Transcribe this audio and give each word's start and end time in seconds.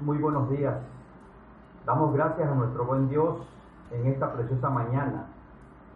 muy 0.00 0.18
buenos 0.18 0.50
días. 0.50 0.76
Damos 1.84 2.14
gracias 2.14 2.48
a 2.48 2.54
nuestro 2.54 2.84
buen 2.84 3.08
Dios 3.08 3.36
en 3.90 4.06
esta 4.06 4.32
preciosa 4.32 4.70
mañana, 4.70 5.26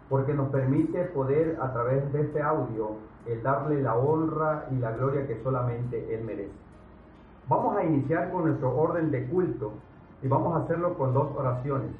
porque 0.09 0.33
nos 0.33 0.49
permite 0.49 1.05
poder 1.05 1.57
a 1.61 1.73
través 1.73 2.11
de 2.13 2.21
este 2.21 2.41
audio 2.41 2.97
el 3.25 3.41
darle 3.41 3.81
la 3.81 3.95
honra 3.95 4.65
y 4.71 4.75
la 4.75 4.91
gloria 4.91 5.27
que 5.27 5.41
solamente 5.41 6.13
Él 6.13 6.23
merece. 6.23 6.53
Vamos 7.47 7.77
a 7.77 7.83
iniciar 7.83 8.31
con 8.31 8.45
nuestro 8.45 8.75
orden 8.75 9.11
de 9.11 9.27
culto 9.27 9.71
y 10.21 10.27
vamos 10.27 10.55
a 10.55 10.63
hacerlo 10.63 10.97
con 10.97 11.13
dos 11.13 11.29
oraciones. 11.35 11.91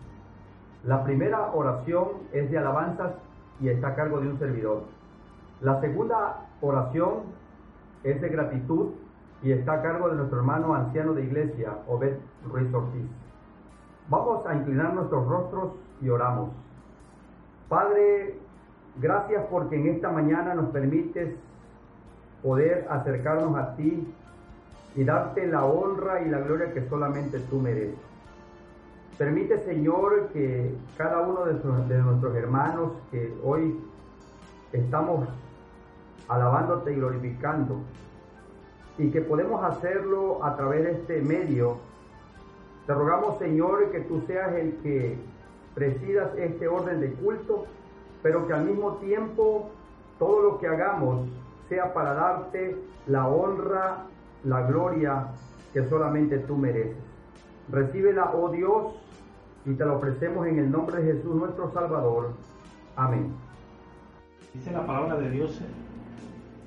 La 0.83 1.03
primera 1.03 1.51
oración 1.53 2.09
es 2.31 2.51
de 2.51 2.57
alabanzas 2.57 3.13
y 3.59 3.69
está 3.69 3.89
a 3.89 3.95
cargo 3.95 4.19
de 4.19 4.29
un 4.29 4.37
servidor. 4.37 4.83
La 5.61 5.79
segunda 5.81 6.45
oración 6.61 7.23
es 8.03 8.21
de 8.21 8.29
gratitud 8.29 8.89
y 9.45 9.51
está 9.51 9.73
a 9.73 9.81
cargo 9.83 10.09
de 10.09 10.15
nuestro 10.15 10.39
hermano 10.39 10.73
anciano 10.73 11.13
de 11.13 11.23
iglesia, 11.23 11.77
Obed 11.87 12.17
Ruiz 12.51 12.73
Ortiz. 12.73 13.05
Vamos 14.09 14.43
a 14.47 14.55
inclinar 14.55 14.95
nuestros 14.95 15.27
rostros 15.27 15.73
y 16.01 16.09
oramos. 16.09 16.49
Padre, 17.69 18.39
gracias 18.99 19.45
porque 19.51 19.75
en 19.75 19.93
esta 19.93 20.09
mañana 20.09 20.55
nos 20.55 20.69
permites 20.69 21.35
poder 22.41 22.87
acercarnos 22.89 23.55
a 23.55 23.75
ti 23.75 24.11
y 24.95 25.03
darte 25.03 25.45
la 25.45 25.63
honra 25.63 26.23
y 26.23 26.29
la 26.29 26.39
gloria 26.39 26.73
que 26.73 26.89
solamente 26.89 27.39
tú 27.41 27.59
mereces. 27.59 27.99
Permite, 29.15 29.59
Señor, 29.59 30.29
que 30.33 30.75
cada 30.97 31.21
uno 31.21 31.45
de, 31.45 31.53
de 31.93 32.01
nuestros 32.01 32.35
hermanos 32.35 32.93
que 33.11 33.31
hoy 33.43 33.79
estamos 34.73 35.27
alabándote 36.29 36.93
y 36.93 36.95
glorificando, 36.95 37.81
y 38.97 39.09
que 39.09 39.21
podemos 39.21 39.63
hacerlo 39.63 40.43
a 40.43 40.55
través 40.55 40.83
de 40.83 40.91
este 40.91 41.21
medio. 41.21 41.77
Te 42.87 42.93
rogamos, 42.93 43.37
Señor, 43.39 43.91
que 43.91 44.01
tú 44.01 44.21
seas 44.27 44.53
el 44.53 44.77
que 44.77 45.17
presidas 45.73 46.31
este 46.37 46.67
orden 46.67 47.01
de 47.01 47.11
culto, 47.13 47.65
pero 48.21 48.47
que 48.47 48.53
al 48.53 48.65
mismo 48.65 48.93
tiempo 48.95 49.69
todo 50.17 50.41
lo 50.41 50.59
que 50.59 50.67
hagamos 50.67 51.27
sea 51.67 51.93
para 51.93 52.13
darte 52.13 52.77
la 53.07 53.27
honra, 53.27 54.05
la 54.43 54.61
gloria 54.61 55.27
que 55.73 55.87
solamente 55.89 56.37
tú 56.39 56.55
mereces. 56.55 56.95
Recíbela, 57.69 58.31
oh 58.33 58.49
Dios, 58.49 58.93
y 59.65 59.73
te 59.73 59.83
lo 59.83 59.97
ofrecemos 59.97 60.47
en 60.47 60.59
el 60.59 60.71
nombre 60.71 61.01
de 61.01 61.13
Jesús 61.13 61.35
nuestro 61.35 61.71
Salvador. 61.73 62.33
Amén. 62.95 63.33
Dice 64.53 64.71
la 64.71 64.85
palabra 64.85 65.15
de 65.17 65.29
Dios 65.31 65.59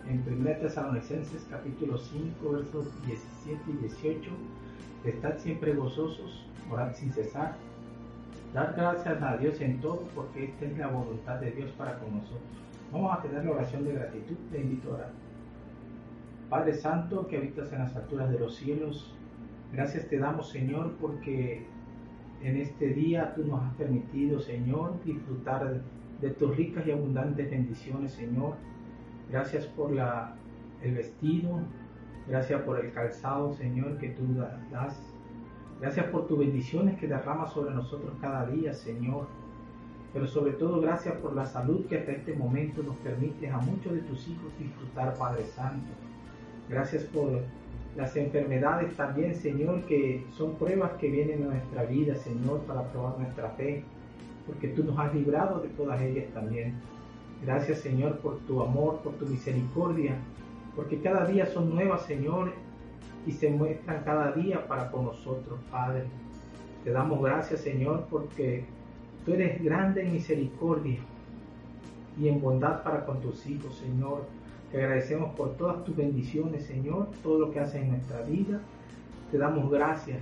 en 0.08 0.24
1 0.26 0.50
Tesalonicenses 0.60 1.46
capítulo 1.50 1.98
5 1.98 2.50
versos 2.50 2.86
17 3.06 3.60
y 3.68 3.72
18, 3.72 4.30
estad 5.04 5.36
siempre 5.38 5.74
gozosos, 5.74 6.46
orad 6.70 6.94
sin 6.94 7.12
cesar, 7.12 7.56
dar 8.54 8.74
gracias 8.74 9.22
a 9.22 9.36
Dios 9.36 9.60
en 9.60 9.80
todo 9.80 10.08
porque 10.14 10.44
esta 10.44 10.64
es 10.64 10.78
la 10.78 10.88
voluntad 10.88 11.38
de 11.40 11.50
Dios 11.50 11.70
para 11.72 11.98
con 11.98 12.16
nosotros. 12.16 12.40
Vamos 12.90 13.18
a 13.18 13.20
tener 13.20 13.44
la 13.44 13.50
oración 13.50 13.84
de 13.84 13.92
gratitud, 13.92 14.36
te 14.50 14.60
invito 14.60 14.90
a 14.90 14.94
orar. 14.94 15.10
Padre 16.48 16.74
Santo 16.74 17.26
que 17.26 17.36
habitas 17.36 17.70
en 17.74 17.80
las 17.80 17.94
alturas 17.94 18.30
de 18.30 18.38
los 18.38 18.56
cielos, 18.56 19.12
gracias 19.74 20.08
te 20.08 20.18
damos 20.18 20.48
Señor 20.48 20.94
porque 20.98 21.66
en 22.42 22.56
este 22.56 22.94
día 22.94 23.34
tú 23.34 23.44
nos 23.44 23.62
has 23.62 23.74
permitido 23.74 24.40
Señor 24.40 24.94
disfrutar 25.04 25.82
de 26.22 26.30
tus 26.30 26.56
ricas 26.56 26.86
y 26.86 26.92
abundantes 26.92 27.50
bendiciones 27.50 28.12
Señor 28.12 28.54
Gracias 29.30 29.66
por 29.66 29.92
la, 29.92 30.34
el 30.82 30.94
vestido, 30.94 31.60
gracias 32.26 32.62
por 32.62 32.82
el 32.84 32.92
calzado, 32.92 33.52
Señor, 33.54 33.98
que 33.98 34.08
tú 34.10 34.24
das. 34.70 34.98
Gracias 35.80 36.06
por 36.06 36.26
tus 36.26 36.38
bendiciones 36.38 36.98
que 36.98 37.06
derramas 37.06 37.52
sobre 37.52 37.74
nosotros 37.74 38.12
cada 38.20 38.46
día, 38.46 38.72
Señor. 38.72 39.26
Pero 40.12 40.26
sobre 40.26 40.52
todo, 40.52 40.80
gracias 40.80 41.14
por 41.18 41.34
la 41.34 41.46
salud 41.46 41.86
que 41.86 41.98
hasta 41.98 42.12
este 42.12 42.34
momento 42.34 42.82
nos 42.82 42.96
permite 42.96 43.48
a 43.48 43.58
muchos 43.58 43.92
de 43.92 44.00
tus 44.00 44.26
hijos 44.28 44.50
disfrutar, 44.58 45.14
Padre 45.16 45.44
Santo. 45.44 45.86
Gracias 46.68 47.04
por 47.04 47.42
las 47.96 48.16
enfermedades 48.16 48.96
también, 48.96 49.34
Señor, 49.34 49.82
que 49.82 50.24
son 50.36 50.54
pruebas 50.54 50.92
que 50.92 51.10
vienen 51.10 51.44
a 51.44 51.46
nuestra 51.46 51.84
vida, 51.84 52.14
Señor, 52.14 52.60
para 52.60 52.84
probar 52.90 53.18
nuestra 53.18 53.50
fe, 53.50 53.84
porque 54.46 54.68
tú 54.68 54.84
nos 54.84 54.98
has 54.98 55.14
librado 55.14 55.60
de 55.60 55.68
todas 55.70 56.00
ellas 56.00 56.26
también. 56.32 56.74
Gracias 57.44 57.78
Señor 57.78 58.18
por 58.18 58.38
tu 58.40 58.60
amor, 58.62 58.98
por 58.98 59.14
tu 59.14 59.26
misericordia, 59.26 60.16
porque 60.74 61.00
cada 61.00 61.24
día 61.24 61.46
son 61.46 61.70
nuevas 61.70 62.02
Señor 62.02 62.52
y 63.26 63.32
se 63.32 63.50
muestran 63.50 64.02
cada 64.04 64.32
día 64.32 64.66
para 64.66 64.90
con 64.90 65.04
nosotros, 65.04 65.58
Padre. 65.70 66.04
Te 66.82 66.90
damos 66.90 67.22
gracias 67.22 67.60
Señor 67.60 68.06
porque 68.10 68.64
tú 69.24 69.34
eres 69.34 69.62
grande 69.62 70.02
en 70.02 70.12
misericordia 70.12 70.98
y 72.20 72.28
en 72.28 72.40
bondad 72.40 72.82
para 72.82 73.06
con 73.06 73.20
tus 73.20 73.46
hijos, 73.46 73.76
Señor. 73.76 74.24
Te 74.72 74.78
agradecemos 74.78 75.34
por 75.34 75.56
todas 75.56 75.84
tus 75.84 75.96
bendiciones, 75.96 76.64
Señor, 76.66 77.08
todo 77.22 77.38
lo 77.38 77.50
que 77.52 77.60
haces 77.60 77.82
en 77.82 77.90
nuestra 77.90 78.22
vida. 78.22 78.60
Te 79.30 79.38
damos 79.38 79.70
gracias 79.70 80.18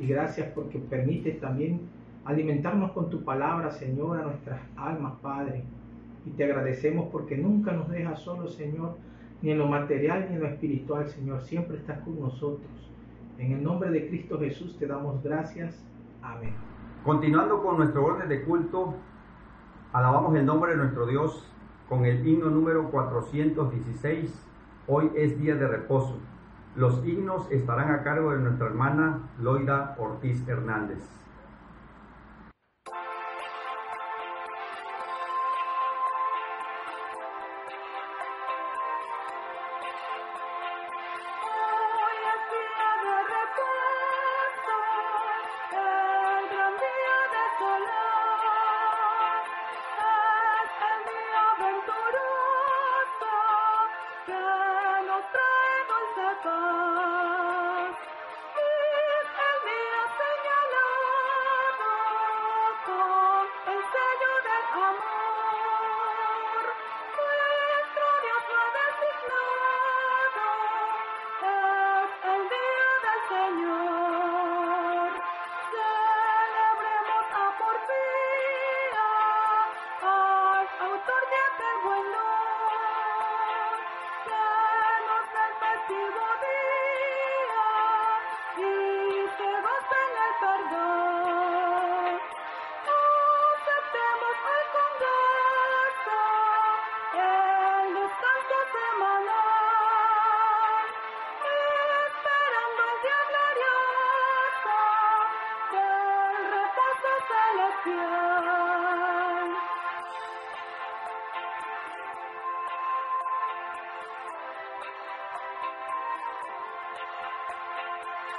y 0.00 0.08
gracias 0.08 0.48
porque 0.54 0.78
permites 0.78 1.40
también 1.40 1.80
alimentarnos 2.24 2.90
con 2.90 3.08
tu 3.08 3.22
palabra, 3.22 3.70
Señor, 3.70 4.18
a 4.18 4.22
nuestras 4.22 4.60
almas, 4.76 5.14
Padre 5.22 5.62
y 6.26 6.30
te 6.30 6.44
agradecemos 6.44 7.08
porque 7.10 7.38
nunca 7.38 7.72
nos 7.72 7.88
dejas 7.88 8.20
solos, 8.20 8.56
Señor, 8.56 8.96
ni 9.42 9.52
en 9.52 9.58
lo 9.58 9.68
material 9.68 10.26
ni 10.28 10.34
en 10.34 10.42
lo 10.42 10.48
espiritual, 10.48 11.06
Señor. 11.06 11.42
Siempre 11.42 11.76
estás 11.76 12.00
con 12.00 12.20
nosotros. 12.20 12.68
En 13.38 13.52
el 13.52 13.62
nombre 13.62 13.90
de 13.90 14.08
Cristo 14.08 14.38
Jesús 14.38 14.76
te 14.76 14.86
damos 14.86 15.22
gracias. 15.22 15.86
Amén. 16.22 16.54
Continuando 17.04 17.62
con 17.62 17.76
nuestro 17.76 18.04
orden 18.04 18.28
de 18.28 18.42
culto, 18.42 18.94
alabamos 19.92 20.34
el 20.34 20.44
nombre 20.44 20.72
de 20.72 20.78
nuestro 20.78 21.06
Dios 21.06 21.48
con 21.88 22.04
el 22.04 22.26
himno 22.26 22.50
número 22.50 22.90
416. 22.90 24.46
Hoy 24.88 25.10
es 25.14 25.38
día 25.38 25.54
de 25.54 25.68
reposo. 25.68 26.18
Los 26.74 27.06
himnos 27.06 27.50
estarán 27.52 27.92
a 27.92 28.02
cargo 28.02 28.32
de 28.32 28.40
nuestra 28.40 28.66
hermana 28.66 29.30
Loida 29.40 29.94
Ortiz 29.98 30.46
Hernández. 30.48 30.98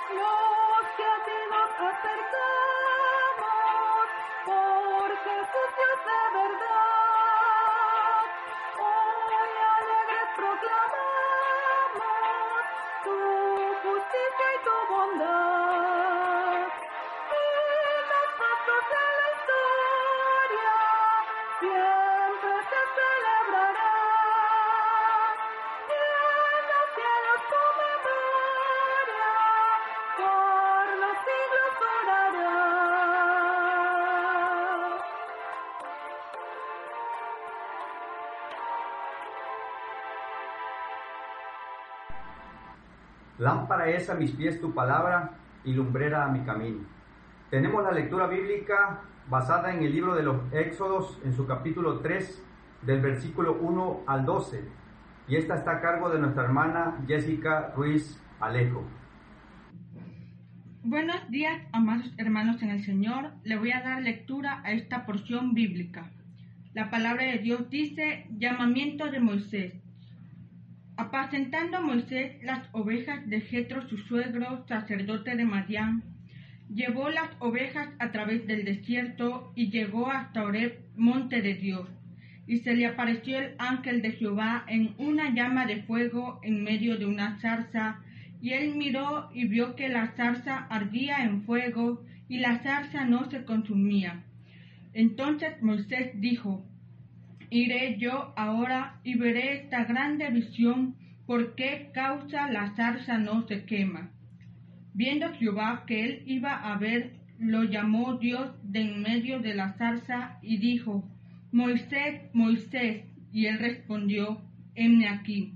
Los 0.09 0.46
Lámpara 43.57 43.89
es 43.89 44.07
a 44.12 44.13
mis 44.13 44.30
pies 44.33 44.62
tu 44.62 44.71
palabra 44.71 45.31
y 45.65 45.74
lumbrera 45.74 46.25
a 46.25 46.27
mi 46.27 46.42
camino. 46.42 46.86
Tenemos 47.50 47.83
la 47.83 47.92
lectura 47.92 48.27
bíblica 48.27 49.01
basada 49.27 49.74
en 49.74 49.81
el 49.81 49.92
libro 49.92 50.13
de 50.13 50.21
los 50.21 50.54
Éxodos, 50.54 51.19
en 51.25 51.33
su 51.33 51.48
capítulo 51.48 52.01
3, 52.01 52.45
del 52.83 53.01
versículo 53.01 53.57
1 53.59 54.04
al 54.06 54.25
12. 54.25 54.63
Y 55.27 55.38
esta 55.38 55.56
está 55.56 55.71
a 55.71 55.81
cargo 55.81 56.12
de 56.12 56.19
nuestra 56.19 56.44
hermana 56.44 57.00
Jessica 57.07 57.74
Ruiz 57.75 58.21
Alejo. 58.39 58.83
Buenos 60.83 61.27
días, 61.31 61.59
amados 61.71 62.13
hermanos 62.18 62.62
en 62.62 62.69
el 62.69 62.83
Señor. 62.83 63.31
Le 63.44 63.57
voy 63.57 63.71
a 63.71 63.81
dar 63.81 64.04
lectura 64.04 64.62
a 64.63 64.71
esta 64.71 65.07
porción 65.07 65.56
bíblica. 65.56 66.12
La 66.75 66.92
palabra 66.92 67.24
de 67.25 67.39
Dios 67.39 67.71
dice, 67.71 68.27
llamamiento 68.38 69.09
de 69.09 69.19
Moisés. 69.19 69.74
Apacentando 70.97 71.79
Moisés 71.79 72.44
las 72.44 72.67
ovejas 72.71 73.29
de 73.29 73.41
Jetro, 73.41 73.88
su 73.88 73.97
suegro, 73.99 74.65
sacerdote 74.67 75.35
de 75.35 75.45
Madián, 75.45 76.01
llevó 76.73 77.09
las 77.09 77.29
ovejas 77.38 77.89
a 77.99 78.11
través 78.11 78.47
del 78.47 78.65
desierto 78.65 79.53
y 79.55 79.69
llegó 79.69 80.09
hasta 80.09 80.44
Oreb, 80.44 80.79
monte 80.95 81.44
de 81.44 81.53
Dios. 81.53 81.88
Y 82.47 82.57
se 82.59 82.75
le 82.75 82.88
apareció 82.88 83.38
el 83.38 83.53
ángel 83.59 84.01
de 84.01 84.13
Jehová 84.13 84.65
en 84.67 84.95
una 84.97 85.29
llama 85.35 85.67
de 85.67 85.83
fuego 85.83 86.39
en 86.41 86.63
medio 86.63 86.97
de 86.97 87.05
una 87.05 87.39
zarza, 87.41 87.99
y 88.41 88.53
él 88.53 88.73
miró 88.75 89.29
y 89.35 89.47
vio 89.47 89.75
que 89.75 89.89
la 89.89 90.15
zarza 90.15 90.65
ardía 90.67 91.23
en 91.23 91.44
fuego, 91.44 92.03
y 92.27 92.39
la 92.39 92.57
zarza 92.63 93.05
no 93.05 93.29
se 93.29 93.45
consumía. 93.45 94.23
Entonces 94.94 95.61
Moisés 95.61 96.19
dijo, 96.19 96.65
Iré 97.49 97.97
yo 97.97 98.33
ahora 98.35 98.99
y 99.03 99.15
veré 99.17 99.61
esta 99.61 99.85
grande 99.85 100.29
visión, 100.29 100.95
por 101.25 101.55
qué 101.55 101.89
causa 101.94 102.51
la 102.51 102.75
zarza 102.75 103.17
no 103.17 103.47
se 103.47 103.65
quema. 103.65 104.11
Viendo 104.94 105.33
Jehová 105.33 105.83
que 105.85 106.03
él 106.03 106.23
iba 106.25 106.53
a 106.71 106.77
ver, 106.77 107.13
lo 107.39 107.63
llamó 107.63 108.17
Dios 108.17 108.51
de 108.63 108.81
en 108.81 109.01
medio 109.01 109.39
de 109.39 109.53
la 109.53 109.73
zarza 109.73 110.39
y 110.41 110.57
dijo, 110.57 111.07
Moisés, 111.51 112.21
Moisés, 112.33 113.05
y 113.31 113.45
él 113.45 113.59
respondió, 113.59 114.41
heme 114.75 115.07
aquí. 115.07 115.53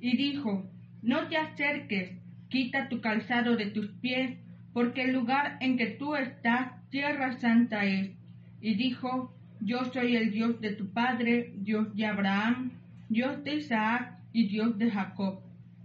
Y 0.00 0.16
dijo, 0.16 0.70
no 1.02 1.28
te 1.28 1.36
acerques, 1.36 2.18
quita 2.48 2.88
tu 2.88 3.00
calzado 3.00 3.56
de 3.56 3.66
tus 3.66 3.88
pies, 4.00 4.38
porque 4.72 5.02
el 5.04 5.12
lugar 5.12 5.56
en 5.60 5.76
que 5.76 5.86
tú 5.86 6.16
estás, 6.16 6.72
tierra 6.90 7.38
santa 7.38 7.84
es. 7.84 8.10
Y 8.60 8.74
dijo, 8.74 9.33
yo 9.64 9.82
soy 9.92 10.14
el 10.14 10.30
Dios 10.30 10.60
de 10.60 10.72
tu 10.72 10.90
padre, 10.90 11.54
Dios 11.56 11.96
de 11.96 12.04
Abraham, 12.04 12.72
Dios 13.08 13.42
de 13.44 13.56
Isaac 13.56 14.18
y 14.32 14.46
Dios 14.48 14.76
de 14.76 14.90
Jacob. 14.90 15.40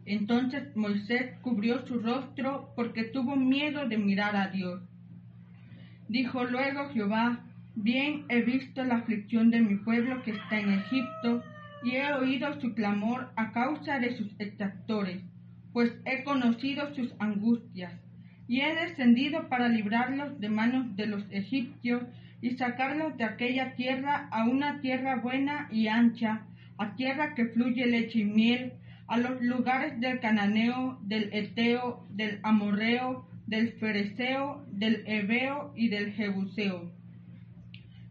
Entonces 0.05 0.75
Moisés 0.75 1.33
cubrió 1.41 1.85
su 1.87 1.99
rostro 1.99 2.73
porque 2.75 3.05
tuvo 3.05 3.37
miedo 3.37 3.87
de 3.87 3.97
mirar 3.97 4.35
a 4.35 4.49
Dios. 4.49 4.81
Dijo 6.09 6.43
luego 6.43 6.89
Jehová, 6.89 7.45
bien 7.75 8.25
he 8.27 8.41
visto 8.41 8.83
la 8.83 8.95
aflicción 8.95 9.49
de 9.49 9.61
mi 9.61 9.75
pueblo 9.75 10.23
que 10.23 10.31
está 10.31 10.59
en 10.59 10.73
Egipto, 10.73 11.43
y 11.81 11.91
he 11.91 12.11
oído 12.13 12.59
su 12.59 12.73
clamor 12.73 13.31
a 13.37 13.53
causa 13.53 13.99
de 13.99 14.17
sus 14.17 14.27
exactores, 14.39 15.21
pues 15.71 15.93
he 16.03 16.25
conocido 16.25 16.93
sus 16.93 17.13
angustias, 17.19 17.93
y 18.49 18.59
he 18.59 18.75
descendido 18.75 19.47
para 19.47 19.69
librarlos 19.69 20.37
de 20.41 20.49
manos 20.49 20.97
de 20.97 21.05
los 21.05 21.23
egipcios 21.29 22.03
y 22.41 22.51
sacarlos 22.51 23.18
de 23.18 23.25
aquella 23.25 23.75
tierra 23.75 24.30
a 24.31 24.45
una 24.45 24.80
tierra 24.81 25.18
buena 25.18 25.68
y 25.71 25.88
ancha, 25.88 26.45
a 26.77 26.95
tierra 26.95 27.36
que 27.36 27.47
fluye 27.47 27.86
leche 27.86 28.19
y 28.19 28.25
miel, 28.25 28.74
a 29.07 29.18
los 29.18 29.41
lugares 29.41 30.00
del 30.00 30.19
cananeo, 30.19 31.00
del 31.01 31.30
eteo, 31.33 32.06
del 32.12 32.39
amorreo, 32.44 33.27
del 33.47 33.74
fereceo, 33.74 34.63
del 34.71 35.03
heveo 35.07 35.74
y 35.75 35.89
del 35.89 36.13
jebuseo. 36.13 36.91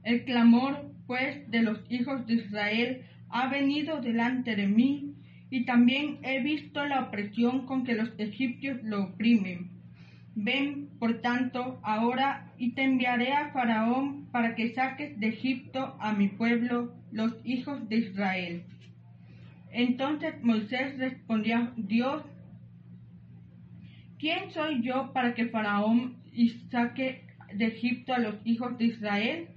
El 0.02 0.25
clamor, 0.25 0.90
pues, 1.06 1.48
de 1.50 1.62
los 1.62 1.80
hijos 1.88 2.26
de 2.26 2.34
Israel 2.34 3.04
ha 3.30 3.48
venido 3.48 4.00
delante 4.00 4.56
de 4.56 4.66
mí, 4.66 5.14
y 5.50 5.64
también 5.64 6.19
he 6.22 6.42
visto 6.42 6.85
la 6.85 7.02
opresión 7.04 7.64
con 7.66 7.85
que 7.85 7.94
los 7.94 8.11
egipcios 8.18 8.82
lo 8.82 9.04
oprimen. 9.04 9.77
Ven, 10.40 10.90
por 11.00 11.21
tanto, 11.21 11.80
ahora 11.83 12.52
y 12.59 12.71
te 12.71 12.85
enviaré 12.85 13.33
a 13.33 13.50
Faraón 13.50 14.28
para 14.30 14.54
que 14.54 14.73
saques 14.73 15.18
de 15.18 15.30
Egipto 15.30 15.97
a 15.99 16.12
mi 16.12 16.28
pueblo, 16.28 16.95
los 17.11 17.35
hijos 17.45 17.88
de 17.88 17.97
Israel. 17.97 18.62
Entonces 19.73 20.40
Moisés 20.45 20.97
respondió 20.97 21.73
Dios, 21.76 22.23
¿quién 24.21 24.52
soy 24.52 24.80
yo 24.80 25.12
para 25.12 25.35
que 25.35 25.47
Faraón 25.47 26.14
saque 26.71 27.25
de 27.52 27.66
Egipto 27.66 28.14
a 28.14 28.21
los 28.21 28.37
hijos 28.45 28.78
de 28.78 28.85
Israel? 28.85 29.49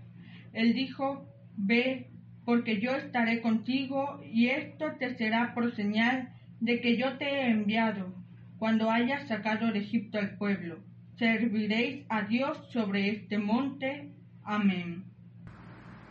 Él 0.52 0.74
dijo, 0.74 1.28
ve, 1.58 2.08
porque 2.44 2.82
yo 2.82 2.96
estaré 2.96 3.42
contigo 3.42 4.20
y 4.34 4.48
esto 4.48 4.94
te 4.98 5.16
será 5.16 5.54
por 5.54 5.76
señal 5.76 6.30
de 6.60 6.82
que 6.82 6.98
yo 6.98 7.20
te 7.20 7.26
he 7.26 7.52
enviado 7.52 8.21
cuando 8.62 8.92
hayas 8.92 9.28
sacado 9.28 9.72
de 9.72 9.80
Egipto 9.80 10.20
al 10.20 10.38
pueblo. 10.38 10.76
Serviréis 11.18 12.06
a 12.10 12.22
Dios 12.22 12.60
sobre 12.72 13.10
este 13.10 13.40
monte. 13.40 14.14
Amén. 14.44 15.04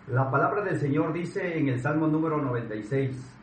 La 0.09 0.29
palabra 0.33 0.63
del 0.63 0.77
Señor 0.77 1.13
dice 1.13 1.57
en 1.57 1.69
el 1.69 1.79
Salmo 1.79 2.09
número 2.09 2.43
96, 2.43 3.39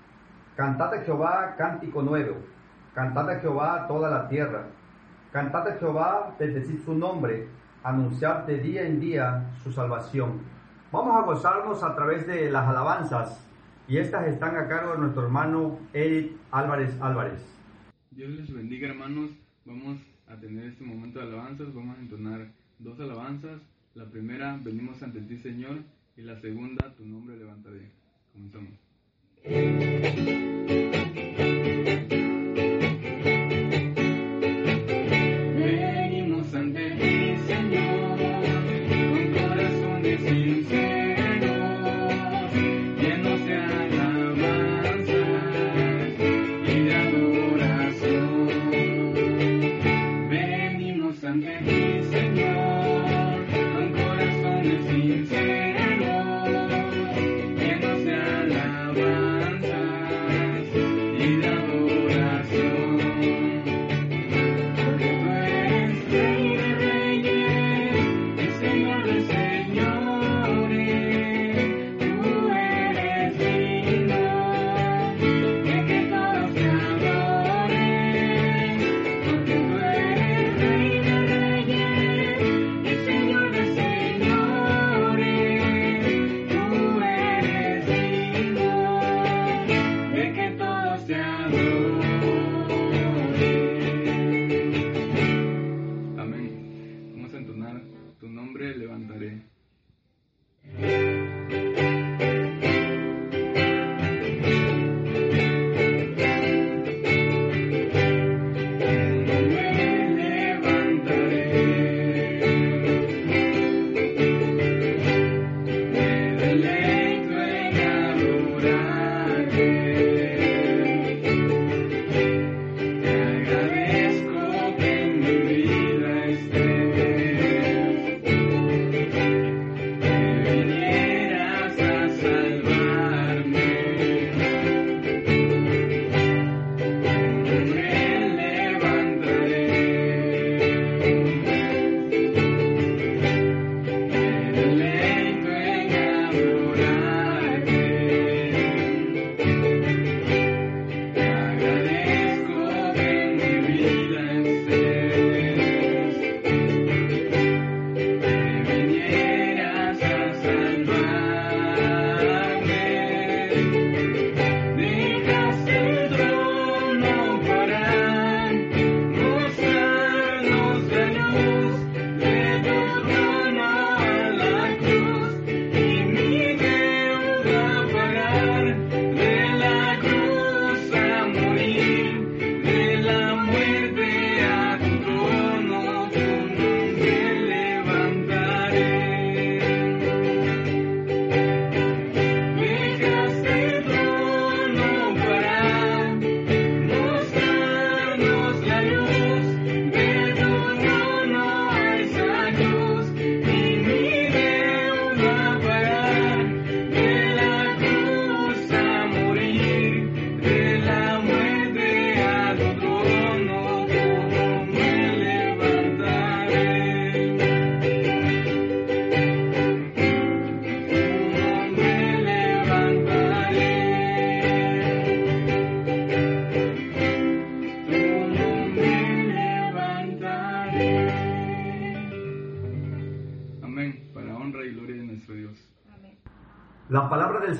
Cantad 0.57 0.93
a 0.93 1.01
Jehová 1.05 1.55
cántico 1.57 2.01
nuevo, 2.01 2.35
cantad 2.93 3.29
a 3.29 3.39
Jehová 3.39 3.85
toda 3.87 4.09
la 4.09 4.27
tierra, 4.27 4.65
cantad 5.31 5.65
a 5.69 5.77
Jehová, 5.77 6.35
bendecid 6.37 6.83
su 6.83 6.93
nombre, 6.93 7.47
anunciad 7.83 8.39
de 8.39 8.57
día 8.57 8.81
en 8.81 8.99
día 8.99 9.51
su 9.63 9.71
salvación. 9.71 10.41
Vamos 10.91 11.15
a 11.15 11.25
gozarnos 11.25 11.81
a 11.81 11.95
través 11.95 12.27
de 12.27 12.51
las 12.51 12.67
alabanzas 12.67 13.47
y 13.87 13.99
estas 13.99 14.27
están 14.27 14.57
a 14.57 14.67
cargo 14.67 14.91
de 14.91 14.97
nuestro 14.97 15.23
hermano 15.23 15.79
Eric 15.93 16.33
Álvarez 16.51 16.93
Álvarez. 16.99 17.56
Dios 18.17 18.31
les 18.31 18.51
bendiga 18.51 18.87
hermanos, 18.87 19.29
vamos 19.63 19.99
a 20.25 20.35
tener 20.37 20.65
este 20.65 20.83
momento 20.83 21.19
de 21.19 21.25
alabanzas, 21.25 21.71
vamos 21.71 21.99
a 21.99 22.01
entonar 22.01 22.51
dos 22.79 22.99
alabanzas, 22.99 23.61
la 23.93 24.09
primera, 24.09 24.59
venimos 24.59 25.03
ante 25.03 25.21
ti 25.21 25.37
Señor, 25.37 25.83
y 26.17 26.23
la 26.23 26.41
segunda, 26.41 26.95
tu 26.95 27.05
nombre 27.05 27.37
levantaré. 27.37 27.91
Comenzamos. 28.33 28.73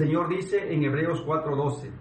Señor 0.08 0.30
dice 0.30 0.74
en 0.74 0.86
Hebreos 0.86 1.22
4:12, 1.26 1.92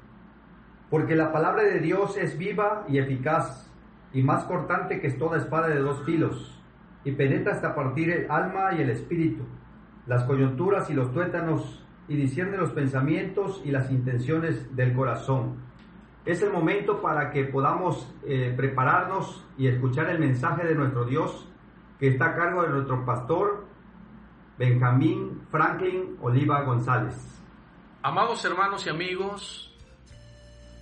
porque 0.91 1.17
la 1.17 1.33
palabra 1.33 1.65
de 1.65 1.81
Dios 1.81 2.17
es 2.17 2.39
viva 2.39 2.85
y 2.87 2.99
eficaz, 2.99 3.69
y 4.13 4.23
más 4.23 4.45
cortante 4.45 5.01
que 5.01 5.11
toda 5.11 5.39
espada 5.39 5.67
de 5.67 5.81
dos 5.81 6.05
filos, 6.05 6.63
y 7.03 7.11
penetra 7.11 7.55
hasta 7.55 7.75
partir 7.75 8.11
el 8.11 8.31
alma 8.31 8.75
y 8.75 8.83
el 8.83 8.91
espíritu, 8.91 9.43
las 10.07 10.23
coyunturas 10.23 10.89
y 10.89 10.95
los 10.95 11.13
tuétanos, 11.13 11.85
y 12.07 12.15
discierne 12.15 12.59
los 12.59 12.71
pensamientos 12.71 13.61
y 13.65 13.73
las 13.73 13.91
intenciones 13.91 14.77
del 14.77 14.95
corazón. 14.95 15.57
Es 16.25 16.41
el 16.43 16.53
momento 16.53 17.03
para 17.03 17.33
que 17.33 17.47
podamos 17.47 18.15
eh, 18.25 18.55
prepararnos 18.57 19.45
y 19.59 19.67
escuchar 19.67 20.11
el 20.11 20.21
mensaje 20.21 20.65
de 20.65 20.77
nuestro 20.77 21.07
Dios, 21.07 21.49
que 21.99 22.07
está 22.07 22.27
a 22.27 22.37
cargo 22.37 22.63
de 22.63 22.69
nuestro 22.69 23.05
pastor, 23.05 23.65
Benjamín 24.57 25.43
Franklin 25.51 26.17
Oliva 26.23 26.63
González. 26.63 27.37
Amados 28.09 28.45
hermanos 28.45 28.87
y 28.87 28.89
amigos, 28.89 29.69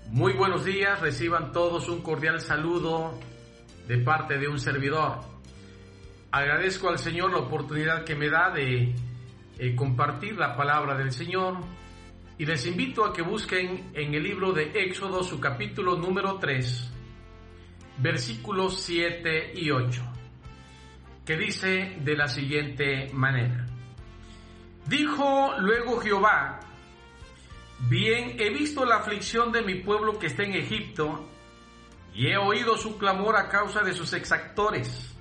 muy 0.08 0.34
buenos 0.34 0.66
días, 0.66 1.00
reciban 1.00 1.52
todos 1.52 1.88
un 1.88 2.02
cordial 2.02 2.38
saludo 2.38 3.18
de 3.88 3.96
parte 3.96 4.36
de 4.36 4.46
un 4.46 4.60
servidor. 4.60 5.20
Agradezco 6.30 6.90
al 6.90 6.98
Señor 6.98 7.32
la 7.32 7.38
oportunidad 7.38 8.04
que 8.04 8.14
me 8.14 8.28
da 8.28 8.50
de 8.50 8.94
eh, 9.58 9.74
compartir 9.74 10.36
la 10.36 10.54
palabra 10.54 10.98
del 10.98 11.12
Señor 11.12 11.60
y 12.36 12.44
les 12.44 12.66
invito 12.66 13.06
a 13.06 13.14
que 13.14 13.22
busquen 13.22 13.90
en 13.94 14.12
el 14.12 14.22
libro 14.22 14.52
de 14.52 14.72
Éxodo 14.74 15.22
su 15.22 15.40
capítulo 15.40 15.96
número 15.96 16.34
3, 16.38 16.92
versículos 18.00 18.82
7 18.82 19.52
y 19.54 19.70
8, 19.70 20.02
que 21.24 21.38
dice 21.38 21.96
de 22.02 22.16
la 22.16 22.28
siguiente 22.28 23.08
manera. 23.14 23.64
Dijo 24.86 25.54
luego 25.58 25.98
Jehová, 26.00 26.60
Bien 27.80 28.36
he 28.38 28.50
visto 28.50 28.84
la 28.84 28.96
aflicción 28.96 29.52
de 29.52 29.62
mi 29.62 29.74
pueblo 29.76 30.18
que 30.18 30.26
está 30.26 30.44
en 30.44 30.54
Egipto, 30.54 31.28
y 32.14 32.28
he 32.28 32.36
oído 32.36 32.76
su 32.76 32.96
clamor 32.96 33.36
a 33.36 33.48
causa 33.48 33.82
de 33.82 33.92
sus 33.92 34.12
exactores, 34.12 35.14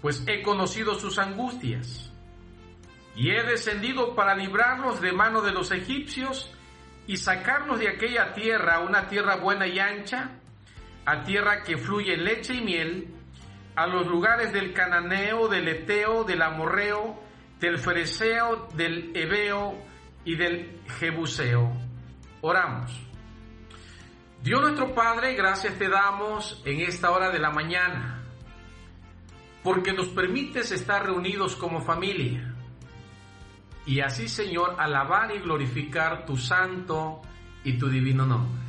pues 0.00 0.24
he 0.26 0.42
conocido 0.42 0.94
sus 0.94 1.18
angustias, 1.18 2.10
y 3.14 3.30
he 3.30 3.42
descendido 3.42 4.14
para 4.14 4.34
librarlos 4.34 5.00
de 5.00 5.12
mano 5.12 5.42
de 5.42 5.52
los 5.52 5.70
egipcios 5.70 6.50
y 7.06 7.18
sacarlos 7.18 7.78
de 7.78 7.88
aquella 7.88 8.32
tierra, 8.32 8.80
una 8.80 9.08
tierra 9.08 9.36
buena 9.36 9.66
y 9.66 9.78
ancha, 9.78 10.38
a 11.04 11.22
tierra 11.22 11.62
que 11.62 11.76
fluye 11.76 12.16
leche 12.16 12.54
y 12.54 12.62
miel, 12.62 13.14
a 13.76 13.86
los 13.86 14.06
lugares 14.06 14.52
del 14.52 14.72
cananeo, 14.72 15.48
del 15.48 15.68
eteo, 15.68 16.24
del 16.24 16.42
amorreo, 16.42 17.20
del 17.60 17.78
fereceo, 17.78 18.68
del 18.74 19.12
hebeo 19.14 19.89
y 20.24 20.36
del 20.36 20.80
jebuseo. 20.98 21.72
Oramos. 22.40 23.10
Dios 24.42 24.60
nuestro 24.62 24.94
Padre, 24.94 25.34
gracias 25.34 25.78
te 25.78 25.88
damos 25.88 26.62
en 26.64 26.80
esta 26.80 27.10
hora 27.10 27.30
de 27.30 27.38
la 27.38 27.50
mañana, 27.50 28.22
porque 29.62 29.92
nos 29.92 30.08
permites 30.08 30.72
estar 30.72 31.04
reunidos 31.04 31.56
como 31.56 31.82
familia. 31.82 32.54
Y 33.84 34.00
así, 34.00 34.28
Señor, 34.28 34.76
alabar 34.78 35.34
y 35.34 35.40
glorificar 35.40 36.24
tu 36.24 36.36
santo 36.36 37.20
y 37.64 37.76
tu 37.76 37.88
divino 37.88 38.24
nombre. 38.24 38.60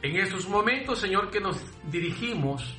En 0.00 0.16
estos 0.16 0.48
momentos, 0.48 1.00
Señor, 1.00 1.30
que 1.30 1.40
nos 1.40 1.60
dirigimos 1.90 2.74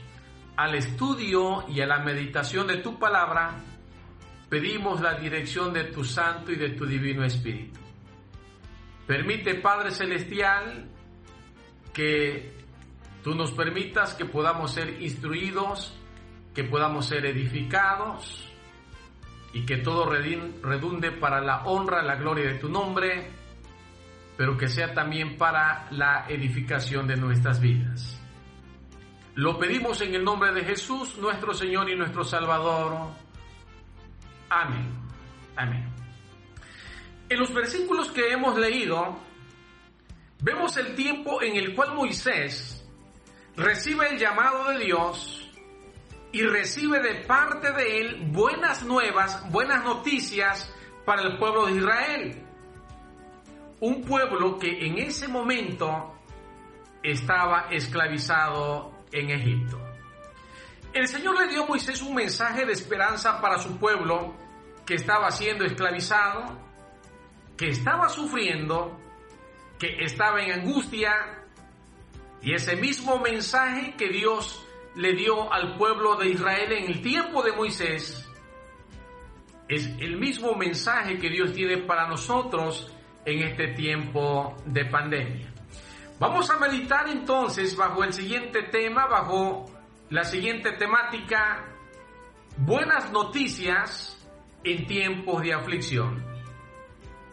al 0.55 0.75
estudio 0.75 1.65
y 1.67 1.81
a 1.81 1.85
la 1.85 1.99
meditación 1.99 2.67
de 2.67 2.77
tu 2.77 2.97
palabra, 2.97 3.55
pedimos 4.49 4.99
la 5.01 5.13
dirección 5.13 5.71
de 5.71 5.85
tu 5.85 6.03
santo 6.03 6.51
y 6.51 6.55
de 6.55 6.69
tu 6.69 6.85
divino 6.85 7.23
espíritu. 7.23 7.79
Permite, 9.05 9.55
Padre 9.55 9.91
Celestial, 9.91 10.87
que 11.93 12.53
tú 13.23 13.35
nos 13.35 13.51
permitas 13.51 14.13
que 14.13 14.25
podamos 14.25 14.71
ser 14.71 15.01
instruidos, 15.01 15.97
que 16.53 16.63
podamos 16.63 17.05
ser 17.05 17.25
edificados 17.25 18.47
y 19.53 19.65
que 19.65 19.77
todo 19.77 20.05
redunde 20.09 21.11
para 21.11 21.41
la 21.41 21.63
honra, 21.65 22.03
la 22.03 22.15
gloria 22.15 22.51
de 22.51 22.59
tu 22.59 22.69
nombre, 22.69 23.31
pero 24.37 24.57
que 24.57 24.67
sea 24.67 24.93
también 24.93 25.37
para 25.37 25.87
la 25.91 26.25
edificación 26.29 27.07
de 27.07 27.17
nuestras 27.17 27.59
vidas. 27.59 28.19
Lo 29.35 29.57
pedimos 29.57 30.01
en 30.01 30.15
el 30.15 30.23
nombre 30.23 30.53
de 30.53 30.63
Jesús, 30.63 31.17
nuestro 31.17 31.53
Señor 31.53 31.89
y 31.89 31.95
nuestro 31.95 32.23
Salvador. 32.23 33.09
Amén. 34.49 34.91
Amén. 35.55 35.85
En 37.29 37.39
los 37.39 37.53
versículos 37.53 38.11
que 38.11 38.31
hemos 38.31 38.57
leído, 38.57 39.19
vemos 40.41 40.75
el 40.77 40.95
tiempo 40.95 41.41
en 41.41 41.55
el 41.55 41.75
cual 41.75 41.93
Moisés 41.95 42.83
recibe 43.55 44.09
el 44.09 44.17
llamado 44.17 44.69
de 44.69 44.85
Dios 44.85 45.51
y 46.31 46.41
recibe 46.43 46.99
de 47.01 47.25
parte 47.25 47.71
de 47.73 48.01
él 48.01 48.29
buenas 48.31 48.83
nuevas, 48.83 49.49
buenas 49.51 49.83
noticias 49.83 50.73
para 51.05 51.23
el 51.23 51.37
pueblo 51.37 51.67
de 51.67 51.73
Israel. 51.73 52.45
Un 53.81 54.03
pueblo 54.03 54.57
que 54.57 54.85
en 54.87 54.97
ese 54.97 55.27
momento 55.27 56.15
estaba 57.03 57.67
esclavizado 57.69 58.91
en 59.11 59.29
Egipto. 59.29 59.88
El 60.93 61.07
Señor 61.07 61.39
le 61.39 61.47
dio 61.47 61.63
a 61.63 61.67
Moisés 61.67 62.01
un 62.01 62.15
mensaje 62.15 62.65
de 62.65 62.73
esperanza 62.73 63.39
para 63.39 63.59
su 63.59 63.77
pueblo 63.77 64.33
que 64.85 64.95
estaba 64.95 65.29
siendo 65.29 65.63
esclavizado, 65.65 66.57
que 67.55 67.69
estaba 67.69 68.09
sufriendo, 68.09 68.99
que 69.77 70.03
estaba 70.03 70.41
en 70.41 70.61
angustia, 70.61 71.45
y 72.41 72.53
ese 72.53 72.75
mismo 72.75 73.19
mensaje 73.19 73.95
que 73.97 74.07
Dios 74.09 74.65
le 74.95 75.13
dio 75.13 75.51
al 75.53 75.77
pueblo 75.77 76.15
de 76.15 76.29
Israel 76.29 76.71
en 76.71 76.85
el 76.85 77.01
tiempo 77.01 77.43
de 77.43 77.51
Moisés, 77.51 78.27
es 79.67 79.85
el 79.99 80.17
mismo 80.17 80.55
mensaje 80.55 81.19
que 81.19 81.29
Dios 81.29 81.53
tiene 81.53 81.77
para 81.77 82.07
nosotros 82.07 82.91
en 83.25 83.43
este 83.43 83.67
tiempo 83.73 84.55
de 84.65 84.85
pandemia. 84.85 85.53
Vamos 86.17 86.49
a 86.49 86.57
meditar 86.57 87.07
entonces 87.07 87.75
bajo 87.75 88.03
el 88.03 88.11
siguiente 88.11 88.63
tema, 88.63 89.05
bajo 89.05 89.65
la 90.09 90.23
siguiente 90.23 90.71
temática, 90.71 91.65
buenas 92.57 93.11
noticias 93.11 94.17
en 94.63 94.87
tiempos 94.87 95.43
de 95.43 95.53
aflicción. 95.53 96.25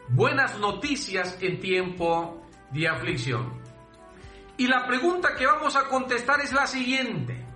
Buenas 0.08 0.58
noticias 0.58 1.38
en 1.40 1.58
tiempo 1.58 2.46
de 2.70 2.86
aflicción. 2.86 3.62
Y 4.58 4.66
la 4.66 4.86
pregunta 4.86 5.34
que 5.34 5.46
vamos 5.46 5.74
a 5.74 5.88
contestar 5.88 6.40
es 6.40 6.52
la 6.52 6.66
siguiente. 6.66 7.46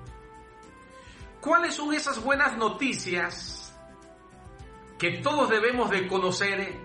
¿Cuáles 1.43 1.75
son 1.75 1.93
esas 1.93 2.23
buenas 2.23 2.57
noticias 2.57 3.79
que 4.99 5.19
todos 5.19 5.51
debemos 5.51 5.91
de 5.91 6.09
conocer 6.09 6.81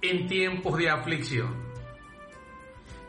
en 0.00 0.26
tiempos 0.26 0.78
de 0.78 0.88
aflicción? 0.88 1.54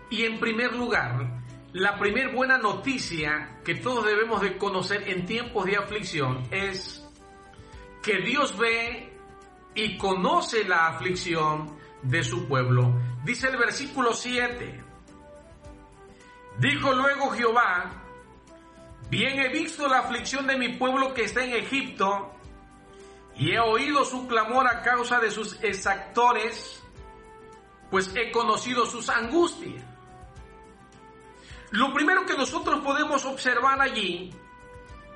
Y 0.10 0.24
en 0.24 0.40
primer 0.40 0.74
lugar, 0.74 1.35
la 1.76 1.98
primer 1.98 2.34
buena 2.34 2.58
noticia 2.58 3.60
que 3.66 3.76
todos 3.76 4.06
debemos 4.06 4.40
de 4.40 4.58
conocer 4.58 5.10
en 5.10 5.26
tiempos 5.26 5.66
de 5.66 5.76
aflicción 5.76 6.48
es 6.50 7.06
que 8.02 8.20
Dios 8.20 8.58
ve 8.58 9.14
y 9.74 9.98
conoce 9.98 10.64
la 10.64 10.88
aflicción 10.88 11.78
de 12.02 12.24
su 12.24 12.48
pueblo. 12.48 12.94
Dice 13.26 13.50
el 13.50 13.58
versículo 13.58 14.14
7. 14.14 14.84
Dijo 16.60 16.94
luego 16.94 17.32
Jehová, 17.32 18.04
bien 19.10 19.38
he 19.40 19.50
visto 19.50 19.86
la 19.90 20.00
aflicción 20.00 20.48
de 20.48 20.58
mi 20.58 20.78
pueblo 20.78 21.14
que 21.14 21.26
está 21.26 21.44
en 21.44 21.56
Egipto, 21.56 22.36
y 23.36 23.52
he 23.52 23.60
oído 23.60 24.06
su 24.06 24.28
clamor 24.28 24.66
a 24.66 24.82
causa 24.82 25.20
de 25.20 25.30
sus 25.30 25.62
exactores, 25.62 26.82
pues 27.92 28.16
he 28.16 28.32
conocido 28.32 28.86
sus 28.86 29.10
angustias. 29.10 29.84
Lo 31.76 31.94
primero 31.94 32.26
que 32.26 32.38
nosotros 32.38 32.80
podemos 32.80 33.26
observar 33.26 33.82
allí 33.82 34.32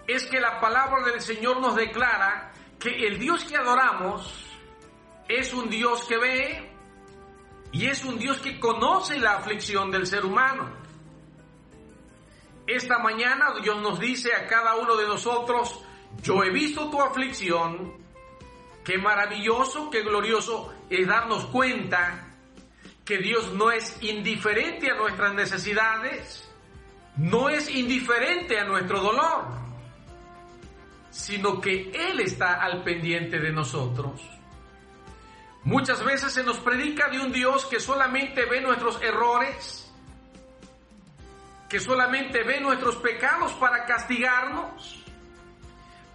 es 0.06 0.26
que 0.26 0.42
la 0.42 0.60
palabra 0.60 1.06
del 1.06 1.22
Señor 1.22 1.62
nos 1.62 1.74
declara 1.74 2.52
que 2.78 3.08
el 3.08 3.18
Dios 3.18 3.46
que 3.46 3.56
adoramos 3.56 4.46
es 5.30 5.54
un 5.54 5.70
Dios 5.70 6.04
que 6.04 6.18
ve 6.18 6.70
y 7.72 7.86
es 7.86 8.04
un 8.04 8.20
Dios 8.20 8.40
que 8.40 8.60
conoce 8.60 9.20
la 9.20 9.36
aflicción 9.36 9.90
del 9.90 10.06
ser 10.06 10.26
humano. 10.26 10.70
Esta 12.68 13.00
mañana 13.00 13.54
Dios 13.64 13.82
nos 13.82 13.98
dice 13.98 14.34
a 14.34 14.46
cada 14.46 14.76
uno 14.76 14.98
de 14.98 15.08
nosotros, 15.08 15.82
yo 16.22 16.44
he 16.44 16.50
visto 16.50 16.90
tu 16.90 17.02
aflicción, 17.02 17.94
qué 18.84 18.98
maravilloso, 18.98 19.90
qué 19.90 20.02
glorioso 20.02 20.74
es 20.90 21.08
darnos 21.08 21.46
cuenta 21.46 22.29
que 23.10 23.18
Dios 23.18 23.52
no 23.54 23.72
es 23.72 23.98
indiferente 24.04 24.92
a 24.92 24.94
nuestras 24.94 25.34
necesidades, 25.34 26.48
no 27.18 27.50
es 27.50 27.68
indiferente 27.68 28.60
a 28.60 28.66
nuestro 28.66 29.02
dolor, 29.02 29.46
sino 31.10 31.60
que 31.60 31.90
Él 31.90 32.20
está 32.20 32.62
al 32.62 32.84
pendiente 32.84 33.40
de 33.40 33.52
nosotros. 33.52 34.22
Muchas 35.64 36.04
veces 36.04 36.32
se 36.32 36.44
nos 36.44 36.60
predica 36.60 37.10
de 37.10 37.20
un 37.20 37.32
Dios 37.32 37.66
que 37.66 37.80
solamente 37.80 38.46
ve 38.46 38.62
nuestros 38.62 39.02
errores, 39.02 39.92
que 41.68 41.80
solamente 41.80 42.44
ve 42.44 42.62
nuestros 42.62 42.98
pecados 42.98 43.54
para 43.54 43.86
castigarnos. 43.86 45.04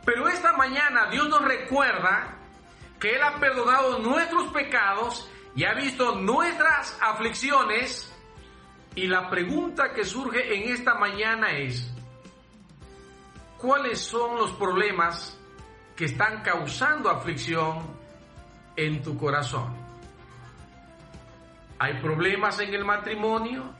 Pero 0.04 0.28
esta 0.28 0.52
mañana 0.52 1.10
Dios 1.10 1.28
nos 1.28 1.42
recuerda 1.42 2.38
que 3.00 3.16
Él 3.16 3.22
ha 3.24 3.40
perdonado 3.40 3.98
nuestros 3.98 4.52
pecados 4.52 5.28
y 5.56 5.64
ha 5.64 5.74
visto 5.74 6.16
nuestras 6.16 6.98
aflicciones. 7.00 8.10
Y 8.96 9.06
la 9.06 9.28
pregunta 9.28 9.92
que 9.92 10.04
surge 10.04 10.54
en 10.56 10.72
esta 10.72 10.94
mañana 10.94 11.50
es, 11.50 11.92
¿cuáles 13.58 14.00
son 14.00 14.36
los 14.36 14.52
problemas 14.52 15.38
que 15.96 16.04
están 16.04 16.42
causando 16.42 17.10
aflicción 17.10 17.86
en 18.76 19.02
tu 19.02 19.16
corazón? 19.16 19.74
¿Hay 21.78 22.00
problemas 22.00 22.60
en 22.60 22.72
el 22.72 22.84
matrimonio? 22.84 23.74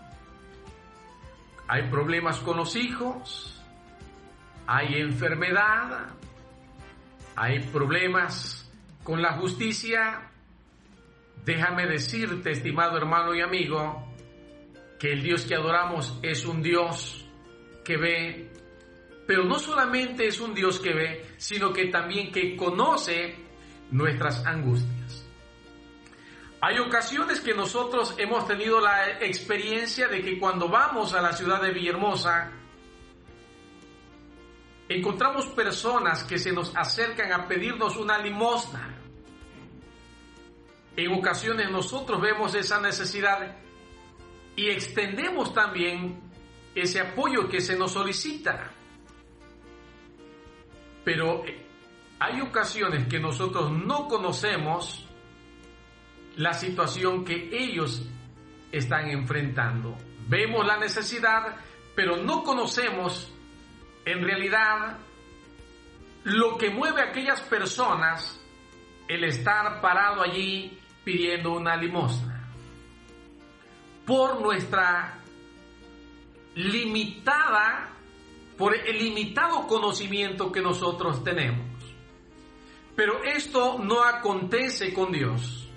¿Hay 1.69 1.89
problemas 1.89 2.39
con 2.41 2.57
los 2.57 2.75
hijos? 2.75 3.63
¿Hay 4.67 5.01
enfermedad? 5.01 6.09
¿Hay 7.37 7.61
problemas 7.61 8.69
con 9.05 9.23
la 9.23 9.35
justicia? 9.35 10.34
Déjame 11.45 11.87
decirte, 11.87 12.53
estimado 12.53 12.97
hermano 12.97 13.35
y 13.35 13.43
amigo, 13.43 14.09
que 14.99 15.13
el 15.13 15.23
Dios 15.23 15.45
que 15.45 15.55
adoramos 15.55 16.19
es 16.23 16.47
un 16.47 16.63
Dios 16.63 17.27
que 17.85 17.97
ve, 17.99 18.51
pero 19.27 19.45
no 19.45 19.59
solamente 19.59 20.27
es 20.27 20.41
un 20.41 20.55
Dios 20.55 20.81
que 20.81 20.95
ve, 20.95 21.27
sino 21.37 21.73
que 21.73 21.87
también 21.87 22.33
que 22.33 22.57
conoce 22.57 23.37
nuestras 23.91 24.45
angustias. 24.47 25.27
Hay 26.63 26.79
ocasiones 26.79 27.41
que 27.41 27.53
nosotros 27.53 28.15
hemos 28.17 28.47
tenido 28.49 28.81
la 28.81 29.21
experiencia 29.21 30.09
de 30.09 30.23
que 30.23 30.39
cuando 30.39 30.67
vamos 30.67 31.13
a 31.13 31.21
la 31.21 31.35
ciudad 31.35 31.61
de 31.61 31.73
Villahermosa, 31.73 32.51
encontramos 34.89 35.47
personas 35.49 36.25
que 36.25 36.39
se 36.39 36.53
nos 36.53 36.75
acercan 36.75 37.33
a 37.33 37.47
pedirnos 37.47 37.99
una 37.99 38.17
limosna. 38.17 38.94
En 40.97 41.13
ocasiones 41.13 41.71
nosotros 41.71 42.21
vemos 42.21 42.55
esa 42.55 42.81
necesidad 42.81 43.57
y 44.57 44.69
extendemos 44.69 45.53
también 45.53 46.21
ese 46.75 47.01
apoyo 47.01 47.49
que 47.49 47.61
se 47.61 47.77
nos 47.77 47.93
solicita. 47.93 48.71
Pero 51.05 51.43
hay 52.19 52.41
ocasiones 52.41 53.07
que 53.09 53.19
nosotros 53.19 53.73
no 53.73 54.07
conocemos 54.07 55.07
la 56.37 56.53
situación 56.53 57.25
que 57.25 57.51
ellos 57.53 58.07
están 58.71 59.11
enfrentando. 59.11 59.97
Vemos 60.29 60.67
la 60.67 60.79
necesidad, 60.79 61.57
pero 61.95 62.17
no 62.17 62.43
conocemos 62.43 63.33
en 64.05 64.23
realidad 64.23 64.99
lo 66.25 66.57
que 66.57 66.71
mueve 66.71 67.03
a 67.03 67.11
aquellas 67.11 67.41
personas 67.43 68.41
el 69.09 69.25
estar 69.25 69.81
parado 69.81 70.23
allí 70.23 70.79
pidiendo 71.05 71.53
una 71.53 71.77
limosna. 71.77 72.49
Por 74.07 74.41
nuestra 74.41 75.21
limitada, 76.55 77.91
por 78.57 78.77
el 78.77 78.99
limitado 78.99 79.67
conocimiento 79.67 80.51
que 80.53 80.61
nosotros 80.61 81.23
tenemos. 81.25 81.67
Pero 82.97 83.25
esto 83.25 83.79
no 83.79 84.05
acontece 84.05 84.93
con 84.93 85.11
Dios. 85.13 85.69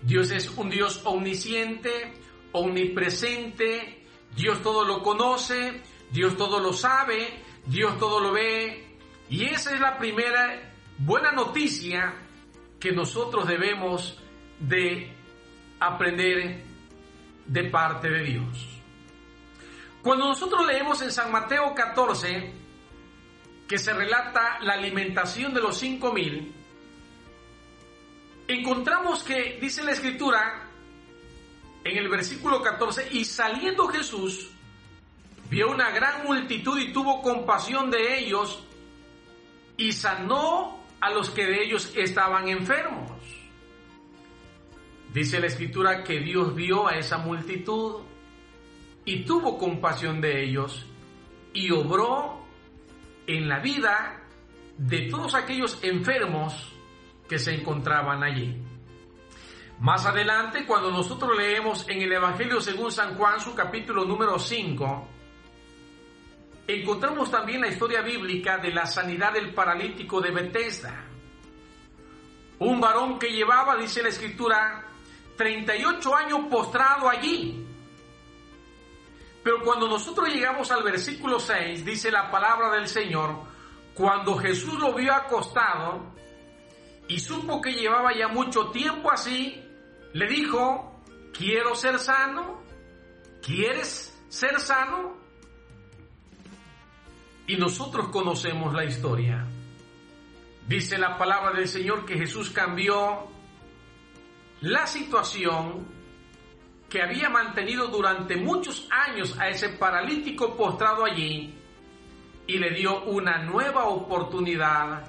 Dios 0.00 0.30
es 0.30 0.48
un 0.56 0.70
Dios 0.70 1.00
omnisciente, 1.04 2.14
omnipresente, 2.52 4.04
Dios 4.36 4.62
todo 4.62 4.84
lo 4.84 5.02
conoce, 5.02 5.82
Dios 6.10 6.36
todo 6.36 6.60
lo 6.60 6.72
sabe, 6.72 7.42
Dios 7.66 7.98
todo 7.98 8.20
lo 8.20 8.32
ve. 8.32 8.96
Y 9.28 9.44
esa 9.44 9.74
es 9.74 9.80
la 9.80 9.98
primera 9.98 10.74
buena 10.98 11.32
noticia 11.32 12.14
que 12.78 12.92
nosotros 12.92 13.46
debemos 13.46 14.21
de 14.62 15.12
aprender 15.80 16.62
de 17.46 17.64
parte 17.64 18.08
de 18.08 18.22
Dios. 18.22 18.68
Cuando 20.02 20.26
nosotros 20.26 20.66
leemos 20.66 21.00
en 21.02 21.12
San 21.12 21.30
Mateo 21.30 21.74
14, 21.74 22.52
que 23.68 23.78
se 23.78 23.92
relata 23.92 24.58
la 24.60 24.74
alimentación 24.74 25.54
de 25.54 25.60
los 25.60 25.78
cinco 25.78 26.12
mil, 26.12 26.52
encontramos 28.48 29.22
que, 29.22 29.58
dice 29.60 29.82
la 29.82 29.92
escritura, 29.92 30.68
en 31.84 31.96
el 31.96 32.08
versículo 32.08 32.62
14, 32.62 33.08
y 33.12 33.24
saliendo 33.24 33.88
Jesús, 33.88 34.50
vio 35.48 35.70
una 35.70 35.90
gran 35.90 36.24
multitud 36.24 36.78
y 36.78 36.92
tuvo 36.92 37.22
compasión 37.22 37.90
de 37.90 38.18
ellos 38.18 38.64
y 39.76 39.92
sanó 39.92 40.84
a 41.00 41.10
los 41.10 41.30
que 41.30 41.44
de 41.44 41.64
ellos 41.64 41.92
estaban 41.96 42.48
enfermos. 42.48 43.10
Dice 45.12 45.40
la 45.40 45.46
escritura 45.46 46.02
que 46.02 46.20
Dios 46.20 46.54
vio 46.54 46.88
a 46.88 46.96
esa 46.96 47.18
multitud 47.18 48.02
y 49.04 49.24
tuvo 49.24 49.58
compasión 49.58 50.22
de 50.22 50.42
ellos 50.42 50.86
y 51.52 51.70
obró 51.70 52.46
en 53.26 53.46
la 53.46 53.58
vida 53.58 54.22
de 54.78 55.08
todos 55.10 55.34
aquellos 55.34 55.78
enfermos 55.82 56.72
que 57.28 57.38
se 57.38 57.54
encontraban 57.54 58.24
allí. 58.24 58.56
Más 59.80 60.06
adelante, 60.06 60.64
cuando 60.64 60.90
nosotros 60.90 61.36
leemos 61.36 61.86
en 61.88 62.00
el 62.00 62.12
Evangelio 62.12 62.60
según 62.60 62.90
San 62.90 63.16
Juan, 63.16 63.38
su 63.38 63.54
capítulo 63.54 64.06
número 64.06 64.38
5, 64.38 65.08
encontramos 66.68 67.30
también 67.30 67.60
la 67.60 67.68
historia 67.68 68.00
bíblica 68.00 68.56
de 68.56 68.72
la 68.72 68.86
sanidad 68.86 69.34
del 69.34 69.52
paralítico 69.52 70.22
de 70.22 70.30
Bethesda. 70.30 71.04
Un 72.60 72.80
varón 72.80 73.18
que 73.18 73.28
llevaba, 73.32 73.76
dice 73.76 74.02
la 74.02 74.08
escritura, 74.08 74.91
38 75.36 76.14
años 76.14 76.40
postrado 76.50 77.08
allí. 77.08 77.66
Pero 79.42 79.62
cuando 79.64 79.88
nosotros 79.88 80.28
llegamos 80.28 80.70
al 80.70 80.82
versículo 80.82 81.40
6, 81.40 81.84
dice 81.84 82.10
la 82.10 82.30
palabra 82.30 82.70
del 82.70 82.86
Señor, 82.86 83.36
cuando 83.94 84.36
Jesús 84.36 84.78
lo 84.78 84.94
vio 84.94 85.12
acostado 85.12 86.12
y 87.08 87.18
supo 87.18 87.60
que 87.60 87.72
llevaba 87.72 88.14
ya 88.16 88.28
mucho 88.28 88.70
tiempo 88.70 89.10
así, 89.10 89.62
le 90.12 90.28
dijo, 90.28 91.00
quiero 91.36 91.74
ser 91.74 91.98
sano, 91.98 92.62
¿quieres 93.42 94.16
ser 94.28 94.60
sano? 94.60 95.16
Y 97.46 97.56
nosotros 97.56 98.08
conocemos 98.08 98.72
la 98.72 98.84
historia. 98.84 99.44
Dice 100.68 100.96
la 100.96 101.18
palabra 101.18 101.52
del 101.52 101.66
Señor 101.66 102.06
que 102.06 102.16
Jesús 102.16 102.50
cambió 102.50 103.31
la 104.62 104.86
situación 104.86 105.86
que 106.88 107.02
había 107.02 107.28
mantenido 107.28 107.88
durante 107.88 108.36
muchos 108.36 108.86
años 108.90 109.36
a 109.38 109.48
ese 109.48 109.70
paralítico 109.70 110.56
postrado 110.56 111.04
allí 111.04 111.54
y 112.46 112.58
le 112.58 112.70
dio 112.70 113.02
una 113.04 113.38
nueva 113.38 113.86
oportunidad 113.86 115.04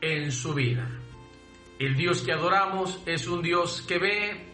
en 0.00 0.32
su 0.32 0.54
vida. 0.54 0.88
El 1.78 1.96
Dios 1.96 2.22
que 2.22 2.32
adoramos 2.32 3.02
es 3.04 3.26
un 3.26 3.42
Dios 3.42 3.82
que 3.82 3.98
ve 3.98 4.46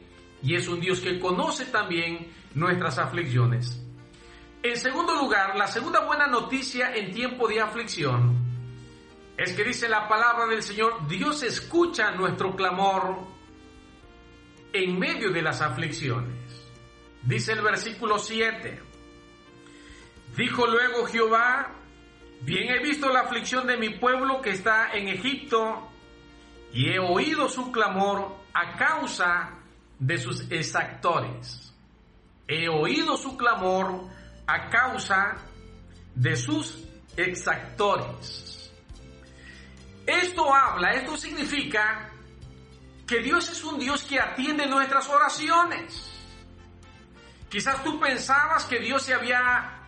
y 0.43 0.55
es 0.55 0.67
un 0.69 0.81
Dios 0.81 1.01
que 1.01 1.21
conoce 1.21 1.67
también 1.67 2.33
nuestras 2.55 2.99
aflicciones. 2.99 3.81
En 4.63 4.77
segundo 4.77 5.15
lugar, 5.15 5.57
la 5.57 5.69
segunda 5.69 6.01
buena 6.01 6.27
noticia 6.27 6.95
en 6.95 7.13
tiempo 7.13 7.47
de 7.47 7.61
aflicción 7.61 8.37
es 9.37 9.53
que 9.53 9.65
dice 9.65 9.89
la 9.89 10.09
palabra 10.09 10.47
del 10.47 10.63
Señor, 10.63 11.07
Dios 11.07 11.43
escucha 11.43 12.11
nuestro 12.11 12.57
clamor 12.57 13.40
en 14.73 14.99
medio 14.99 15.31
de 15.31 15.43
las 15.43 15.61
aflicciones. 15.61 16.35
Dice 17.23 17.53
el 17.53 17.63
versículo 17.63 18.19
7, 18.19 18.81
dijo 20.37 20.67
luego 20.67 21.07
Jehová, 21.07 21.73
bien 22.43 22.71
he 22.71 22.83
visto 22.83 23.09
la 23.11 23.21
aflicción 23.21 23.67
de 23.67 23.77
mi 23.77 23.91
pueblo 23.91 24.41
que 24.41 24.51
está 24.51 24.93
en 24.93 25.09
Egipto 25.09 25.91
y 26.73 26.91
he 26.91 26.99
oído 26.99 27.49
su 27.49 27.71
clamor 27.71 28.37
a 28.55 28.77
causa 28.77 29.51
de 29.99 30.19
sus 30.19 30.51
exactores. 30.51 31.75
He 32.49 32.69
oído 32.69 33.17
su 33.17 33.37
clamor 33.37 34.09
a 34.47 34.69
causa 34.69 35.37
de 36.15 36.37
sus 36.37 36.85
exactores. 37.17 38.73
Esto 40.07 40.53
habla, 40.53 40.91
esto 40.93 41.17
significa 41.17 42.10
que 43.11 43.19
Dios 43.19 43.51
es 43.51 43.65
un 43.65 43.77
Dios 43.77 44.05
que 44.05 44.21
atiende 44.21 44.69
nuestras 44.69 45.09
oraciones. 45.09 46.09
Quizás 47.49 47.83
tú 47.83 47.99
pensabas 47.99 48.67
que 48.67 48.79
Dios 48.79 49.03
se 49.03 49.15
había 49.15 49.81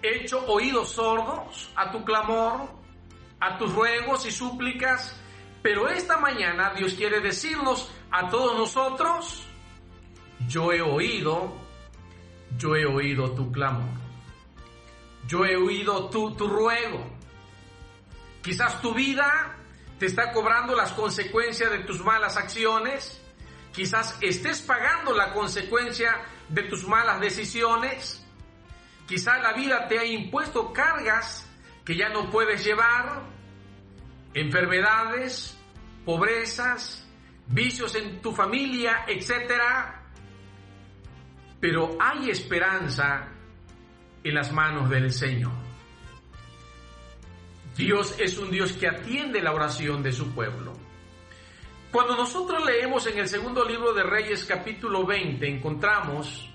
hecho 0.00 0.42
oídos 0.46 0.92
sordos 0.92 1.70
a 1.76 1.92
tu 1.92 2.02
clamor, 2.02 2.70
a 3.38 3.58
tus 3.58 3.74
ruegos 3.74 4.24
y 4.24 4.30
súplicas, 4.30 5.14
pero 5.60 5.90
esta 5.90 6.16
mañana 6.16 6.72
Dios 6.74 6.94
quiere 6.94 7.20
decirnos 7.20 7.92
a 8.10 8.30
todos 8.30 8.56
nosotros, 8.56 9.46
yo 10.48 10.72
he 10.72 10.80
oído, 10.80 11.52
yo 12.56 12.74
he 12.74 12.86
oído 12.86 13.32
tu 13.32 13.52
clamor, 13.52 13.90
yo 15.26 15.44
he 15.44 15.54
oído 15.54 16.08
tu, 16.08 16.34
tu 16.34 16.48
ruego. 16.48 17.12
Quizás 18.40 18.80
tu 18.80 18.94
vida 18.94 19.61
te 20.02 20.06
está 20.06 20.32
cobrando 20.32 20.74
las 20.74 20.90
consecuencias 20.94 21.70
de 21.70 21.84
tus 21.84 22.04
malas 22.04 22.36
acciones, 22.36 23.22
quizás 23.72 24.18
estés 24.20 24.60
pagando 24.60 25.14
la 25.14 25.32
consecuencia 25.32 26.24
de 26.48 26.64
tus 26.64 26.88
malas 26.88 27.20
decisiones, 27.20 28.26
quizás 29.06 29.40
la 29.40 29.52
vida 29.52 29.86
te 29.86 30.00
ha 30.00 30.04
impuesto 30.04 30.72
cargas 30.72 31.48
que 31.84 31.96
ya 31.96 32.08
no 32.08 32.28
puedes 32.30 32.64
llevar, 32.64 33.22
enfermedades, 34.34 35.56
pobrezas, 36.04 37.08
vicios 37.46 37.94
en 37.94 38.20
tu 38.20 38.32
familia, 38.32 39.04
etc. 39.06 39.52
Pero 41.60 41.96
hay 42.00 42.28
esperanza 42.28 43.28
en 44.24 44.34
las 44.34 44.50
manos 44.50 44.90
del 44.90 45.12
Señor. 45.12 45.61
Dios 47.76 48.14
es 48.18 48.38
un 48.38 48.50
Dios 48.50 48.72
que 48.72 48.88
atiende 48.88 49.40
la 49.40 49.52
oración 49.52 50.02
de 50.02 50.12
su 50.12 50.34
pueblo. 50.34 50.74
Cuando 51.90 52.16
nosotros 52.16 52.64
leemos 52.64 53.06
en 53.06 53.18
el 53.18 53.28
segundo 53.28 53.64
libro 53.64 53.92
de 53.92 54.02
Reyes 54.02 54.44
capítulo 54.44 55.06
20, 55.06 55.46
encontramos 55.46 56.50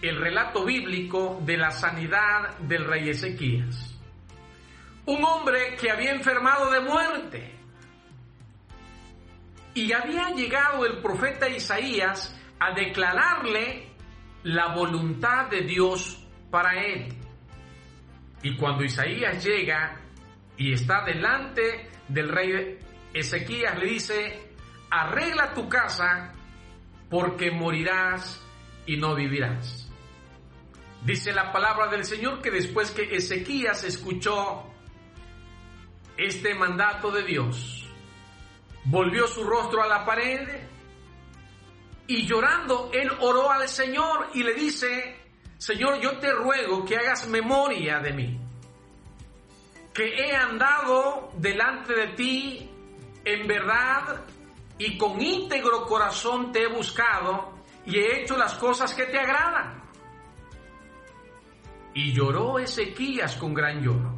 el 0.00 0.16
relato 0.18 0.64
bíblico 0.64 1.40
de 1.44 1.56
la 1.56 1.70
sanidad 1.70 2.56
del 2.58 2.84
rey 2.84 3.08
Ezequías. 3.08 3.96
Un 5.06 5.24
hombre 5.24 5.76
que 5.76 5.90
había 5.90 6.12
enfermado 6.12 6.70
de 6.70 6.80
muerte. 6.80 7.54
Y 9.74 9.92
había 9.92 10.30
llegado 10.30 10.84
el 10.84 11.00
profeta 11.00 11.48
Isaías 11.48 12.38
a 12.58 12.72
declararle 12.72 13.88
la 14.42 14.74
voluntad 14.74 15.48
de 15.48 15.62
Dios 15.62 16.26
para 16.50 16.82
él. 16.82 17.14
Y 18.42 18.56
cuando 18.56 18.84
Isaías 18.84 19.44
llega 19.44 20.00
y 20.58 20.72
está 20.72 21.04
delante 21.04 21.88
del 22.08 22.28
rey 22.28 22.78
Ezequías, 23.14 23.78
le 23.78 23.86
dice, 23.86 24.52
arregla 24.90 25.54
tu 25.54 25.68
casa 25.68 26.32
porque 27.08 27.50
morirás 27.50 28.44
y 28.86 28.96
no 28.96 29.14
vivirás. 29.14 29.90
Dice 31.02 31.32
la 31.32 31.52
palabra 31.52 31.86
del 31.86 32.04
Señor 32.04 32.42
que 32.42 32.50
después 32.50 32.90
que 32.90 33.14
Ezequías 33.14 33.84
escuchó 33.84 34.64
este 36.16 36.54
mandato 36.54 37.12
de 37.12 37.22
Dios, 37.22 37.88
volvió 38.84 39.28
su 39.28 39.44
rostro 39.44 39.82
a 39.82 39.86
la 39.86 40.04
pared 40.04 40.48
y 42.08 42.26
llorando 42.26 42.90
él 42.92 43.10
oró 43.20 43.50
al 43.50 43.68
Señor 43.68 44.30
y 44.34 44.42
le 44.42 44.54
dice, 44.54 45.20
Señor, 45.56 46.00
yo 46.00 46.18
te 46.18 46.32
ruego 46.32 46.84
que 46.84 46.96
hagas 46.96 47.28
memoria 47.28 48.00
de 48.00 48.12
mí, 48.12 48.40
que 49.98 50.14
he 50.14 50.32
andado 50.32 51.32
delante 51.38 51.92
de 51.92 52.06
ti 52.14 52.70
en 53.24 53.48
verdad 53.48 54.24
y 54.78 54.96
con 54.96 55.20
íntegro 55.20 55.86
corazón 55.86 56.52
te 56.52 56.62
he 56.62 56.66
buscado 56.68 57.54
y 57.84 57.98
he 57.98 58.22
hecho 58.22 58.36
las 58.36 58.54
cosas 58.54 58.94
que 58.94 59.06
te 59.06 59.18
agradan. 59.18 59.82
Y 61.94 62.12
lloró 62.12 62.60
Ezequías 62.60 63.34
con 63.38 63.52
gran 63.52 63.82
lloro. 63.82 64.14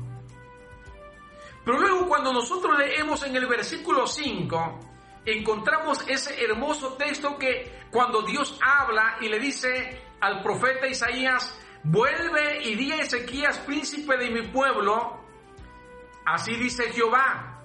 Pero 1.64 1.78
luego 1.78 2.06
cuando 2.06 2.30
nosotros 2.30 2.78
leemos 2.78 3.22
en 3.22 3.36
el 3.36 3.46
versículo 3.46 4.06
5, 4.06 4.80
encontramos 5.24 6.06
ese 6.06 6.44
hermoso 6.44 6.92
texto 6.98 7.38
que 7.38 7.86
cuando 7.90 8.20
Dios 8.20 8.60
habla 8.62 9.16
y 9.22 9.30
le 9.30 9.38
dice 9.38 9.98
al 10.20 10.42
profeta 10.42 10.86
Isaías, 10.86 11.58
vuelve 11.84 12.64
y 12.64 12.74
di 12.74 12.92
a 12.92 12.96
Ezequías, 12.96 13.58
príncipe 13.60 14.18
de 14.18 14.30
mi 14.30 14.42
pueblo, 14.48 15.19
así 16.24 16.54
dice 16.56 16.92
Jehová, 16.92 17.62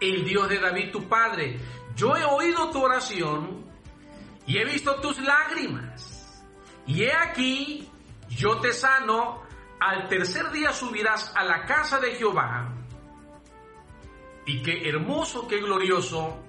el 0.00 0.24
Dios 0.24 0.48
de 0.48 0.58
David 0.58 0.92
tu 0.92 1.08
padre, 1.08 1.58
yo 1.94 2.16
he 2.16 2.24
oído 2.24 2.70
tu 2.70 2.82
oración 2.82 3.64
y 4.46 4.58
he 4.58 4.64
visto 4.64 4.94
tus 5.00 5.18
lágrimas, 5.18 6.44
y 6.86 7.02
he 7.02 7.12
aquí, 7.12 7.90
yo 8.28 8.60
te 8.60 8.72
sano, 8.72 9.42
al 9.80 10.08
tercer 10.08 10.50
día 10.50 10.72
subirás 10.72 11.32
a 11.36 11.44
la 11.44 11.64
casa 11.64 12.00
de 12.00 12.14
Jehová. 12.14 12.74
Y 14.46 14.62
qué 14.62 14.88
hermoso, 14.88 15.46
qué 15.46 15.58
glorioso 15.58 16.42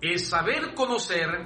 es 0.00 0.28
saber 0.28 0.74
conocer 0.74 1.44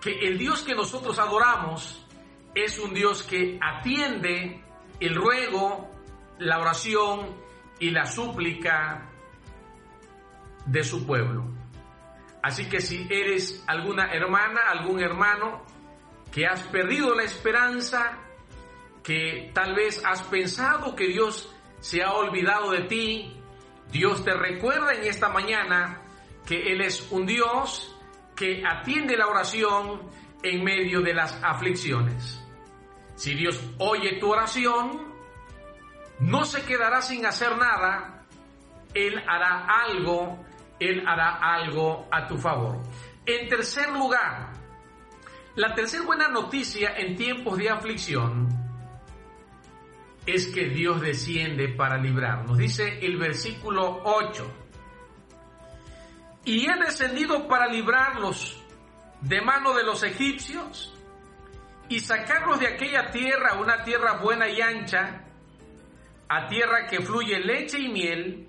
que 0.00 0.12
el 0.26 0.38
Dios 0.38 0.62
que 0.62 0.74
nosotros 0.74 1.18
adoramos 1.18 2.06
es 2.54 2.78
un 2.78 2.94
Dios 2.94 3.22
que 3.22 3.58
atiende 3.60 4.64
el 4.98 5.14
ruego, 5.14 5.90
la 6.38 6.58
oración 6.58 7.36
y 7.80 7.90
la 7.90 8.06
súplica 8.06 9.10
de 10.66 10.84
su 10.84 11.06
pueblo. 11.06 11.44
Así 12.42 12.68
que 12.68 12.80
si 12.80 13.06
eres 13.10 13.64
alguna 13.66 14.12
hermana, 14.12 14.60
algún 14.68 15.00
hermano 15.00 15.62
que 16.32 16.46
has 16.46 16.62
perdido 16.64 17.14
la 17.14 17.24
esperanza, 17.24 18.18
que 19.02 19.50
tal 19.52 19.74
vez 19.74 20.02
has 20.04 20.22
pensado 20.22 20.94
que 20.94 21.08
Dios 21.08 21.52
se 21.80 22.02
ha 22.02 22.12
olvidado 22.12 22.70
de 22.70 22.82
ti, 22.82 23.36
Dios 23.90 24.24
te 24.24 24.32
recuerda 24.34 24.94
en 24.94 25.04
esta 25.04 25.28
mañana 25.28 26.02
que 26.46 26.72
Él 26.72 26.82
es 26.82 27.10
un 27.10 27.26
Dios 27.26 27.96
que 28.36 28.62
atiende 28.64 29.16
la 29.16 29.26
oración 29.26 30.02
en 30.42 30.64
medio 30.64 31.00
de 31.00 31.12
las 31.12 31.38
aflicciones. 31.42 32.40
Si 33.16 33.34
Dios 33.34 33.60
oye 33.78 34.18
tu 34.18 34.32
oración, 34.32 35.09
no 36.20 36.44
se 36.44 36.62
quedará 36.64 37.02
sin 37.02 37.24
hacer 37.26 37.56
nada, 37.56 38.24
Él 38.94 39.18
hará 39.26 39.66
algo, 39.84 40.44
Él 40.78 41.02
hará 41.06 41.38
algo 41.54 42.06
a 42.10 42.26
tu 42.26 42.36
favor. 42.36 42.80
En 43.26 43.48
tercer 43.48 43.90
lugar, 43.90 44.52
la 45.56 45.74
tercera 45.74 46.04
buena 46.04 46.28
noticia 46.28 46.96
en 46.96 47.16
tiempos 47.16 47.58
de 47.58 47.70
aflicción 47.70 48.48
es 50.26 50.48
que 50.48 50.68
Dios 50.68 51.00
desciende 51.00 51.68
para 51.68 51.96
librarnos. 51.96 52.58
Dice 52.58 52.98
el 53.00 53.16
versículo 53.16 54.02
8. 54.04 54.56
Y 56.44 56.68
ha 56.68 56.76
descendido 56.76 57.48
para 57.48 57.66
librarlos 57.66 58.62
de 59.20 59.40
mano 59.40 59.74
de 59.74 59.84
los 59.84 60.02
egipcios 60.02 60.94
y 61.88 62.00
sacarlos 62.00 62.60
de 62.60 62.68
aquella 62.68 63.10
tierra, 63.10 63.60
una 63.60 63.82
tierra 63.82 64.18
buena 64.18 64.48
y 64.48 64.60
ancha, 64.60 65.24
a 66.30 66.46
tierra 66.46 66.86
que 66.86 67.00
fluye 67.00 67.40
leche 67.40 67.76
y 67.80 67.88
miel, 67.88 68.48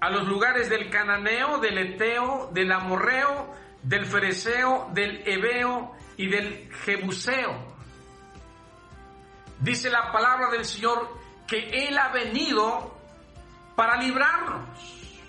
a 0.00 0.10
los 0.10 0.26
lugares 0.26 0.68
del 0.68 0.90
cananeo, 0.90 1.58
del 1.58 1.78
eteo, 1.78 2.50
del 2.52 2.72
amorreo, 2.72 3.54
del 3.84 4.04
fereceo, 4.04 4.90
del 4.92 5.22
hebeo 5.24 5.92
y 6.16 6.26
del 6.26 6.72
jebuseo. 6.84 7.54
Dice 9.60 9.90
la 9.90 10.10
palabra 10.10 10.50
del 10.50 10.64
Señor 10.64 11.08
que 11.46 11.86
Él 11.86 11.96
ha 11.96 12.08
venido 12.08 12.98
para 13.76 13.96
librarnos. 13.96 15.20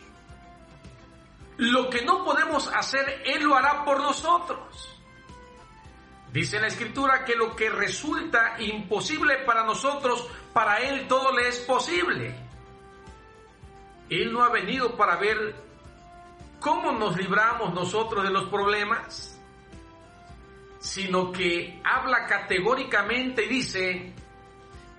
Lo 1.57 1.87
que 1.87 2.03
no 2.03 2.25
podemos 2.25 2.67
hacer, 2.73 3.21
Él 3.27 3.43
lo 3.43 3.55
hará 3.55 3.85
por 3.85 4.01
nosotros. 4.01 4.89
Dice 6.31 6.59
la 6.59 6.65
Escritura 6.65 7.23
que 7.25 7.35
lo 7.35 7.55
que 7.55 7.69
resulta 7.69 8.55
imposible 8.59 9.43
para 9.45 9.63
nosotros, 9.63 10.27
para 10.53 10.77
Él 10.77 11.07
todo 11.07 11.35
le 11.35 11.47
es 11.49 11.59
posible. 11.59 12.35
Él 14.09 14.31
no 14.31 14.43
ha 14.43 14.49
venido 14.49 14.95
para 14.95 15.15
ver 15.15 15.55
cómo 16.59 16.91
nos 16.91 17.17
libramos 17.17 17.73
nosotros 17.73 18.23
de 18.23 18.29
los 18.29 18.45
problemas, 18.49 19.39
sino 20.79 21.31
que 21.31 21.81
habla 21.83 22.25
categóricamente 22.25 23.45
y 23.45 23.49
dice 23.49 24.13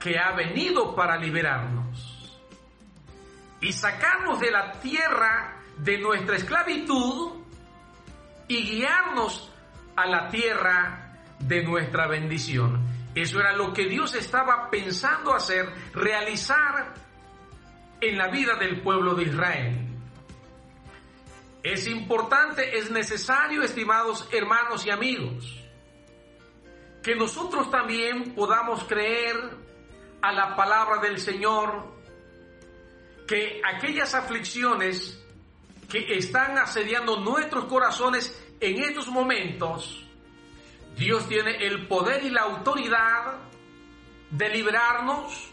que 0.00 0.18
ha 0.18 0.32
venido 0.32 0.94
para 0.94 1.16
liberarnos 1.16 2.40
y 3.60 3.72
sacarnos 3.72 4.40
de 4.40 4.50
la 4.50 4.72
tierra 4.72 5.62
de 5.78 5.98
nuestra 5.98 6.36
esclavitud 6.36 7.32
y 8.48 8.62
guiarnos 8.62 9.50
a 9.96 10.06
la 10.06 10.28
tierra 10.28 11.12
de 11.38 11.62
nuestra 11.62 12.06
bendición. 12.06 12.93
Eso 13.14 13.38
era 13.38 13.52
lo 13.52 13.72
que 13.72 13.86
Dios 13.86 14.14
estaba 14.14 14.68
pensando 14.70 15.32
hacer, 15.32 15.72
realizar 15.92 16.94
en 18.00 18.18
la 18.18 18.28
vida 18.28 18.56
del 18.56 18.80
pueblo 18.82 19.14
de 19.14 19.24
Israel. 19.24 19.86
Es 21.62 21.86
importante, 21.86 22.76
es 22.76 22.90
necesario, 22.90 23.62
estimados 23.62 24.28
hermanos 24.32 24.84
y 24.84 24.90
amigos, 24.90 25.64
que 27.02 27.14
nosotros 27.14 27.70
también 27.70 28.34
podamos 28.34 28.84
creer 28.84 29.36
a 30.20 30.32
la 30.32 30.56
palabra 30.56 31.00
del 31.00 31.18
Señor, 31.18 31.94
que 33.26 33.62
aquellas 33.64 34.14
aflicciones 34.14 35.22
que 35.88 36.16
están 36.16 36.58
asediando 36.58 37.20
nuestros 37.20 37.66
corazones 37.66 38.42
en 38.60 38.82
estos 38.82 39.08
momentos, 39.08 40.03
Dios 40.96 41.28
tiene 41.28 41.66
el 41.66 41.86
poder 41.86 42.24
y 42.24 42.30
la 42.30 42.42
autoridad 42.42 43.34
de 44.30 44.48
librarnos 44.48 45.50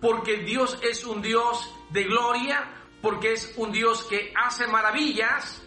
porque 0.00 0.38
Dios 0.38 0.78
es 0.82 1.04
un 1.04 1.20
Dios 1.20 1.74
de 1.90 2.04
gloria, 2.04 2.70
porque 3.02 3.32
es 3.32 3.52
un 3.56 3.72
Dios 3.72 4.04
que 4.04 4.32
hace 4.34 4.66
maravillas, 4.66 5.62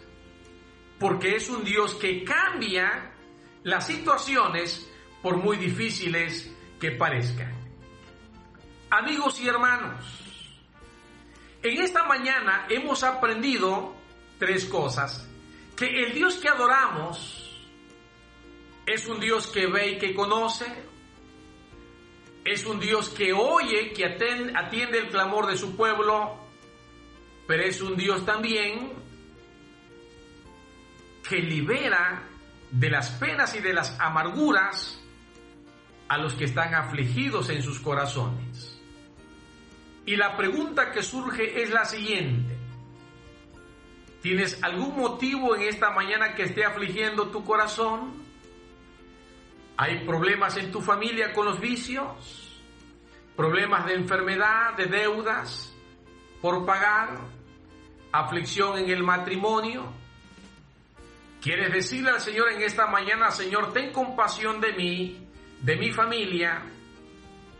porque 0.98 1.36
es 1.36 1.48
un 1.48 1.64
Dios 1.64 1.94
que 1.94 2.24
cambia 2.24 3.12
las 3.62 3.86
situaciones 3.86 4.90
por 5.22 5.36
muy 5.36 5.56
difíciles 5.56 6.52
que 6.80 6.90
parezcan. 6.92 7.54
Amigos 8.90 9.40
y 9.40 9.48
hermanos, 9.48 10.04
en 11.62 11.80
esta 11.80 12.04
mañana 12.04 12.66
hemos 12.68 13.02
aprendido 13.02 13.94
tres 14.38 14.66
cosas. 14.66 15.28
Que 15.76 16.04
el 16.04 16.14
Dios 16.14 16.36
que 16.36 16.48
adoramos 16.48 17.43
es 18.86 19.06
un 19.06 19.20
Dios 19.20 19.46
que 19.46 19.66
ve 19.66 19.92
y 19.92 19.98
que 19.98 20.14
conoce. 20.14 20.66
Es 22.44 22.66
un 22.66 22.78
Dios 22.78 23.08
que 23.08 23.32
oye, 23.32 23.92
que 23.92 24.04
atiende 24.04 24.98
el 24.98 25.08
clamor 25.08 25.46
de 25.46 25.56
su 25.56 25.76
pueblo. 25.76 26.38
Pero 27.46 27.62
es 27.62 27.80
un 27.80 27.96
Dios 27.96 28.24
también 28.26 28.92
que 31.28 31.36
libera 31.36 32.22
de 32.70 32.90
las 32.90 33.10
penas 33.12 33.54
y 33.54 33.60
de 33.60 33.72
las 33.72 33.98
amarguras 33.98 35.00
a 36.08 36.18
los 36.18 36.34
que 36.34 36.44
están 36.44 36.74
afligidos 36.74 37.48
en 37.48 37.62
sus 37.62 37.80
corazones. 37.80 38.78
Y 40.06 40.16
la 40.16 40.36
pregunta 40.36 40.92
que 40.92 41.02
surge 41.02 41.62
es 41.62 41.70
la 41.70 41.86
siguiente. 41.86 42.54
¿Tienes 44.20 44.62
algún 44.62 44.96
motivo 44.96 45.56
en 45.56 45.62
esta 45.62 45.90
mañana 45.90 46.34
que 46.34 46.42
esté 46.42 46.64
afligiendo 46.64 47.28
tu 47.28 47.44
corazón? 47.44 48.23
¿Hay 49.76 50.04
problemas 50.04 50.56
en 50.56 50.70
tu 50.70 50.80
familia 50.80 51.32
con 51.32 51.46
los 51.46 51.60
vicios? 51.60 52.62
¿Problemas 53.36 53.86
de 53.86 53.94
enfermedad, 53.94 54.74
de 54.76 54.86
deudas 54.86 55.74
por 56.40 56.64
pagar? 56.64 57.18
¿Aflicción 58.12 58.78
en 58.78 58.90
el 58.90 59.02
matrimonio? 59.02 59.92
¿Quieres 61.42 61.72
decirle 61.72 62.10
al 62.10 62.20
Señor 62.20 62.52
en 62.52 62.62
esta 62.62 62.86
mañana, 62.86 63.30
Señor, 63.30 63.72
ten 63.72 63.92
compasión 63.92 64.60
de 64.60 64.72
mí, 64.72 65.28
de 65.60 65.76
mi 65.76 65.90
familia, 65.90 66.62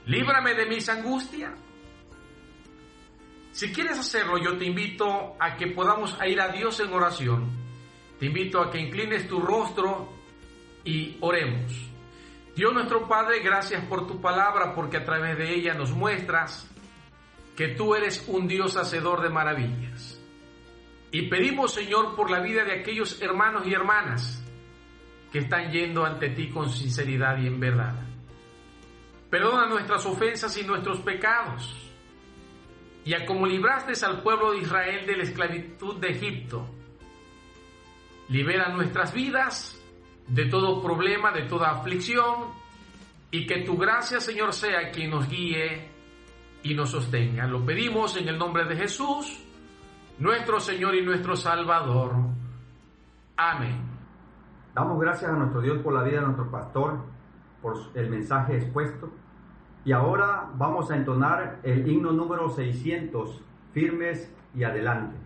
líbrame 0.06 0.54
de 0.54 0.66
mis 0.66 0.88
angustias? 0.88 1.52
Si 3.50 3.72
quieres 3.72 3.98
hacerlo, 3.98 4.38
yo 4.38 4.56
te 4.56 4.64
invito 4.64 5.36
a 5.38 5.56
que 5.56 5.66
podamos 5.68 6.16
ir 6.26 6.40
a 6.40 6.48
Dios 6.48 6.78
en 6.80 6.92
oración. 6.92 7.50
Te 8.18 8.26
invito 8.26 8.60
a 8.60 8.70
que 8.70 8.78
inclines 8.78 9.28
tu 9.28 9.40
rostro 9.40 10.12
y 10.84 11.18
oremos. 11.20 11.93
Dios 12.54 12.72
nuestro 12.72 13.08
Padre, 13.08 13.40
gracias 13.40 13.84
por 13.86 14.06
tu 14.06 14.20
palabra, 14.20 14.74
porque 14.74 14.98
a 14.98 15.04
través 15.04 15.36
de 15.36 15.52
ella 15.54 15.74
nos 15.74 15.90
muestras 15.90 16.70
que 17.56 17.68
tú 17.68 17.94
eres 17.94 18.24
un 18.28 18.46
Dios 18.46 18.76
hacedor 18.76 19.22
de 19.22 19.28
maravillas. 19.28 20.20
Y 21.10 21.28
pedimos, 21.28 21.74
Señor, 21.74 22.14
por 22.14 22.30
la 22.30 22.40
vida 22.40 22.64
de 22.64 22.80
aquellos 22.80 23.20
hermanos 23.20 23.66
y 23.66 23.72
hermanas 23.72 24.44
que 25.32 25.40
están 25.40 25.72
yendo 25.72 26.04
ante 26.04 26.30
ti 26.30 26.48
con 26.48 26.70
sinceridad 26.70 27.38
y 27.38 27.48
en 27.48 27.58
verdad. 27.58 27.94
Perdona 29.30 29.66
nuestras 29.66 30.06
ofensas 30.06 30.56
y 30.56 30.62
nuestros 30.62 31.00
pecados. 31.00 31.74
Y 33.04 33.14
a 33.14 33.26
como 33.26 33.46
libraste 33.46 33.92
al 34.06 34.22
pueblo 34.22 34.52
de 34.52 34.58
Israel 34.58 35.06
de 35.06 35.16
la 35.16 35.22
esclavitud 35.24 35.96
de 35.96 36.08
Egipto, 36.08 36.68
libera 38.28 38.68
nuestras 38.68 39.12
vidas 39.12 39.73
de 40.28 40.46
todo 40.46 40.82
problema, 40.82 41.32
de 41.32 41.42
toda 41.42 41.70
aflicción, 41.70 42.52
y 43.30 43.46
que 43.46 43.62
tu 43.62 43.76
gracia, 43.76 44.20
Señor, 44.20 44.52
sea 44.52 44.90
quien 44.90 45.10
nos 45.10 45.28
guíe 45.28 45.90
y 46.62 46.74
nos 46.74 46.90
sostenga. 46.90 47.46
Lo 47.46 47.64
pedimos 47.64 48.16
en 48.16 48.28
el 48.28 48.38
nombre 48.38 48.64
de 48.64 48.76
Jesús, 48.76 49.44
nuestro 50.18 50.60
Señor 50.60 50.94
y 50.94 51.02
nuestro 51.02 51.36
Salvador. 51.36 52.14
Amén. 53.36 53.82
Damos 54.74 55.00
gracias 55.00 55.30
a 55.30 55.34
nuestro 55.34 55.60
Dios 55.60 55.78
por 55.82 55.94
la 55.94 56.02
vida 56.02 56.20
de 56.20 56.26
nuestro 56.26 56.50
pastor, 56.50 56.98
por 57.60 57.76
el 57.94 58.10
mensaje 58.10 58.56
expuesto. 58.56 59.10
Y 59.84 59.92
ahora 59.92 60.50
vamos 60.54 60.90
a 60.90 60.96
entonar 60.96 61.60
el 61.62 61.86
himno 61.86 62.12
número 62.12 62.48
600, 62.48 63.42
firmes 63.72 64.32
y 64.54 64.64
adelante. 64.64 65.23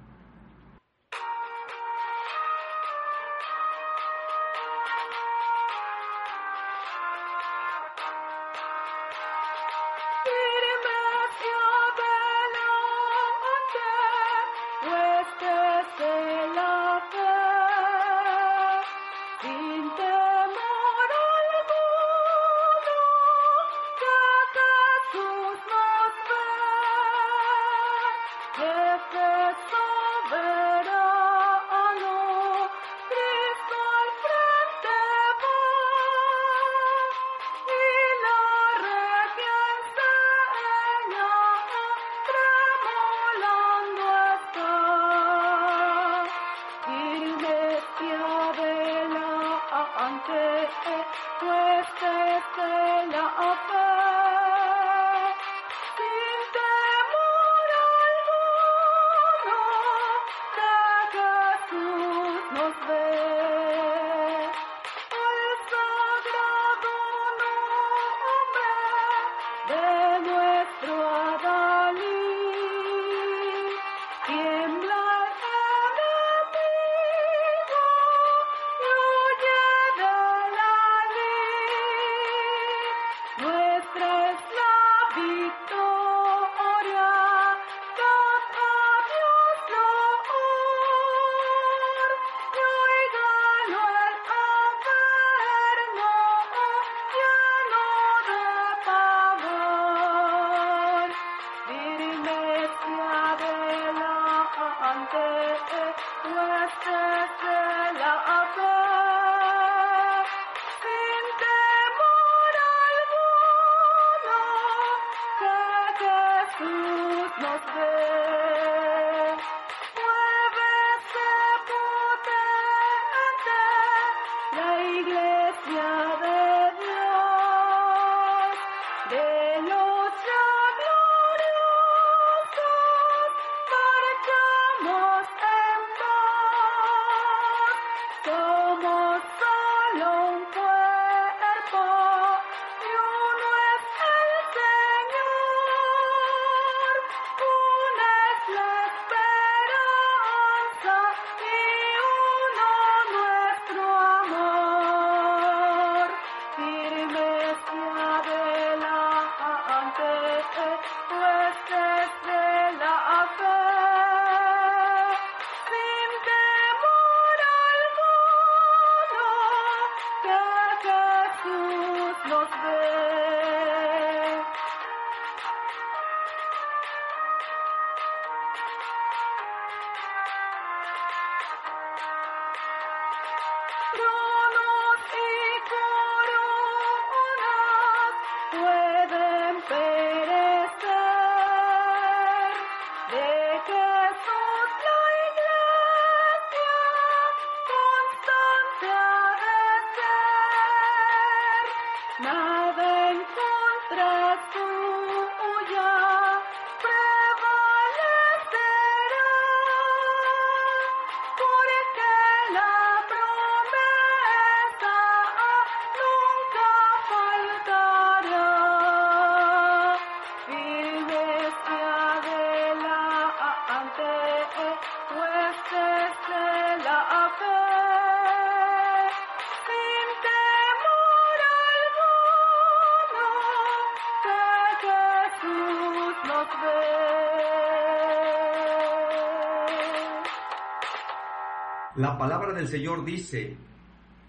La 241.99 242.17
palabra 242.17 242.53
del 242.53 242.69
Señor 242.69 243.05
dice 243.05 243.57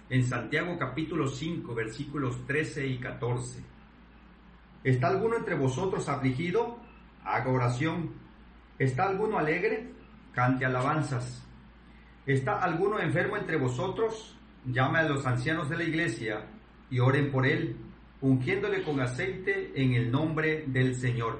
en 0.09 0.23
Santiago 0.23 0.75
capítulo 0.79 1.27
5 1.27 1.75
versículos 1.75 2.43
13 2.47 2.87
y 2.87 2.97
14. 2.97 3.63
¿Está 4.83 5.09
alguno 5.09 5.37
entre 5.37 5.53
vosotros 5.53 6.09
afligido? 6.09 6.79
Haga 7.23 7.51
oración. 7.51 8.09
¿Está 8.79 9.07
alguno 9.07 9.37
alegre? 9.37 9.87
Cante 10.33 10.65
alabanzas. 10.65 11.47
¿Está 12.25 12.57
alguno 12.63 12.99
enfermo 12.99 13.37
entre 13.37 13.57
vosotros? 13.57 14.35
Llame 14.65 15.01
a 15.01 15.03
los 15.03 15.27
ancianos 15.27 15.69
de 15.69 15.77
la 15.77 15.83
iglesia 15.83 16.47
y 16.89 16.97
oren 16.97 17.31
por 17.31 17.45
él, 17.45 17.77
ungiéndole 18.21 18.81
con 18.81 18.99
aceite 18.99 19.79
en 19.79 19.93
el 19.93 20.11
nombre 20.11 20.63
del 20.65 20.95
Señor. 20.95 21.39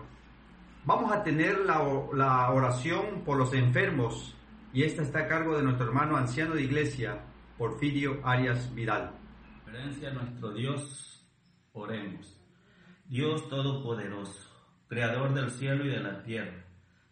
Vamos 0.86 1.12
a 1.12 1.24
tener 1.24 1.58
la, 1.62 1.82
la 2.14 2.52
oración 2.52 3.24
por 3.26 3.36
los 3.36 3.52
enfermos 3.56 4.36
y 4.72 4.84
esta 4.84 5.02
está 5.02 5.20
a 5.20 5.28
cargo 5.28 5.58
de 5.58 5.64
nuestro 5.64 5.88
hermano 5.88 6.16
anciano 6.16 6.54
de 6.54 6.64
iglesia, 6.64 7.20
Porfirio 7.58 8.22
Arias 8.24 8.74
Vidal. 8.76 9.12
Reverencia 9.66 10.12
a 10.12 10.14
nuestro 10.14 10.54
Dios, 10.54 11.28
oremos. 11.74 12.40
Dios 13.06 13.50
Todopoderoso, 13.50 14.48
Creador 14.88 15.34
del 15.34 15.50
cielo 15.50 15.86
y 15.86 15.90
de 15.90 16.00
la 16.00 16.22
tierra, 16.22 16.66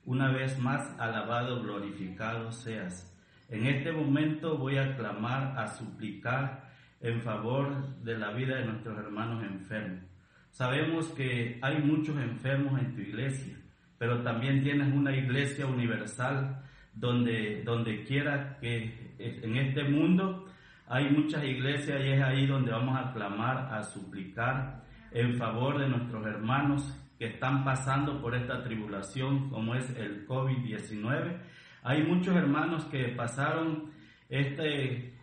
una 0.06 0.32
vez 0.32 0.60
más 0.60 0.88
alabado, 1.00 1.62
glorificado 1.64 2.52
seas. 2.52 3.14
En 3.50 3.66
este 3.66 3.92
momento 3.92 4.58
voy 4.58 4.78
a 4.78 4.96
clamar, 4.96 5.58
a 5.58 5.68
suplicar 5.68 6.72
en 7.02 7.22
favor 7.22 7.96
de 8.04 8.18
la 8.18 8.32
vida 8.34 8.58
de 8.58 8.66
nuestros 8.66 8.98
hermanos 9.00 9.44
enfermos. 9.44 10.04
Sabemos 10.52 11.08
que 11.10 11.60
hay 11.62 11.82
muchos 11.82 12.16
enfermos 12.18 12.80
en 12.80 12.94
tu 12.94 13.02
iglesia, 13.02 13.58
pero 13.98 14.22
también 14.22 14.62
tienes 14.62 14.94
una 14.94 15.16
iglesia 15.16 15.66
universal 15.66 16.67
donde, 17.00 17.64
donde 17.64 18.04
quiera 18.04 18.58
que 18.60 19.16
en 19.20 19.56
este 19.58 19.84
mundo 19.84 20.46
hay 20.88 21.10
muchas 21.10 21.44
iglesias 21.44 22.02
y 22.04 22.10
es 22.10 22.22
ahí 22.22 22.46
donde 22.46 22.72
vamos 22.72 22.98
a 22.98 23.14
clamar, 23.14 23.74
a 23.74 23.84
suplicar 23.84 24.84
en 25.12 25.36
favor 25.36 25.80
de 25.80 25.88
nuestros 25.90 26.26
hermanos 26.26 26.98
que 27.20 27.26
están 27.26 27.64
pasando 27.64 28.22
por 28.22 28.36
esta 28.36 28.64
tribulación 28.64 29.50
como 29.50 29.76
es 29.76 29.90
el 29.98 30.28
COVID-19. 30.28 31.38
Hay 31.84 32.04
muchos 32.04 32.36
hermanos 32.36 32.86
que 32.86 33.10
pasaron 33.10 33.92
este, 34.30 35.14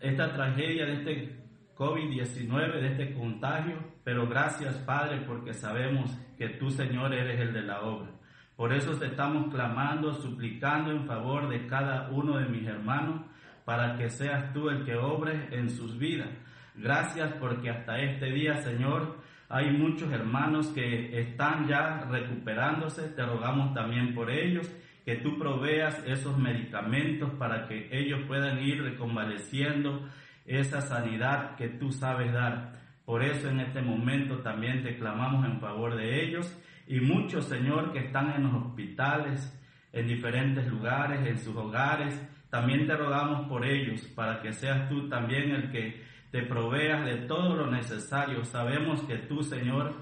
esta 0.00 0.32
tragedia 0.32 0.86
de 0.86 0.94
este 0.94 1.46
COVID-19, 1.76 2.80
de 2.80 2.88
este 2.88 3.14
contagio, 3.14 3.76
pero 4.02 4.26
gracias 4.26 4.74
Padre 4.78 5.22
porque 5.26 5.52
sabemos 5.52 6.10
que 6.38 6.48
tú 6.50 6.70
Señor 6.70 7.12
eres 7.14 7.40
el 7.40 7.52
de 7.52 7.62
la 7.62 7.82
obra. 7.82 8.10
Por 8.56 8.72
eso 8.72 8.92
te 8.92 9.06
estamos 9.06 9.52
clamando, 9.52 10.14
suplicando 10.14 10.90
en 10.90 11.06
favor 11.06 11.48
de 11.50 11.66
cada 11.66 12.08
uno 12.10 12.38
de 12.38 12.46
mis 12.46 12.66
hermanos, 12.66 13.20
para 13.66 13.98
que 13.98 14.08
seas 14.08 14.52
tú 14.54 14.70
el 14.70 14.84
que 14.84 14.96
obre 14.96 15.48
en 15.50 15.68
sus 15.68 15.98
vidas. 15.98 16.30
Gracias 16.74 17.34
porque 17.38 17.68
hasta 17.68 17.98
este 17.98 18.30
día, 18.30 18.56
Señor, 18.62 19.18
hay 19.50 19.70
muchos 19.72 20.10
hermanos 20.10 20.68
que 20.68 21.20
están 21.20 21.68
ya 21.68 22.06
recuperándose. 22.10 23.10
Te 23.10 23.26
rogamos 23.26 23.74
también 23.74 24.14
por 24.14 24.30
ellos, 24.30 24.70
que 25.04 25.16
tú 25.16 25.38
proveas 25.38 26.02
esos 26.06 26.38
medicamentos 26.38 27.30
para 27.38 27.68
que 27.68 27.88
ellos 27.92 28.20
puedan 28.26 28.58
ir 28.62 28.82
reconvaleciendo 28.82 30.08
esa 30.46 30.80
sanidad 30.80 31.56
que 31.56 31.68
tú 31.68 31.92
sabes 31.92 32.32
dar. 32.32 32.72
Por 33.04 33.22
eso 33.22 33.50
en 33.50 33.60
este 33.60 33.82
momento 33.82 34.38
también 34.38 34.82
te 34.82 34.96
clamamos 34.96 35.44
en 35.44 35.60
favor 35.60 35.94
de 35.94 36.24
ellos 36.24 36.52
y 36.86 37.00
muchos, 37.00 37.46
Señor, 37.46 37.92
que 37.92 37.98
están 37.98 38.32
en 38.32 38.44
los 38.44 38.54
hospitales, 38.54 39.52
en 39.92 40.06
diferentes 40.06 40.66
lugares, 40.66 41.26
en 41.26 41.38
sus 41.38 41.56
hogares. 41.56 42.20
También 42.50 42.86
te 42.86 42.96
rogamos 42.96 43.48
por 43.48 43.66
ellos 43.66 44.02
para 44.14 44.40
que 44.40 44.52
seas 44.52 44.88
tú 44.88 45.08
también 45.08 45.50
el 45.50 45.70
que 45.70 46.02
te 46.30 46.42
proveas 46.42 47.04
de 47.04 47.16
todo 47.26 47.56
lo 47.56 47.70
necesario. 47.70 48.44
Sabemos 48.44 49.02
que 49.02 49.18
tú, 49.18 49.42
Señor, 49.42 49.94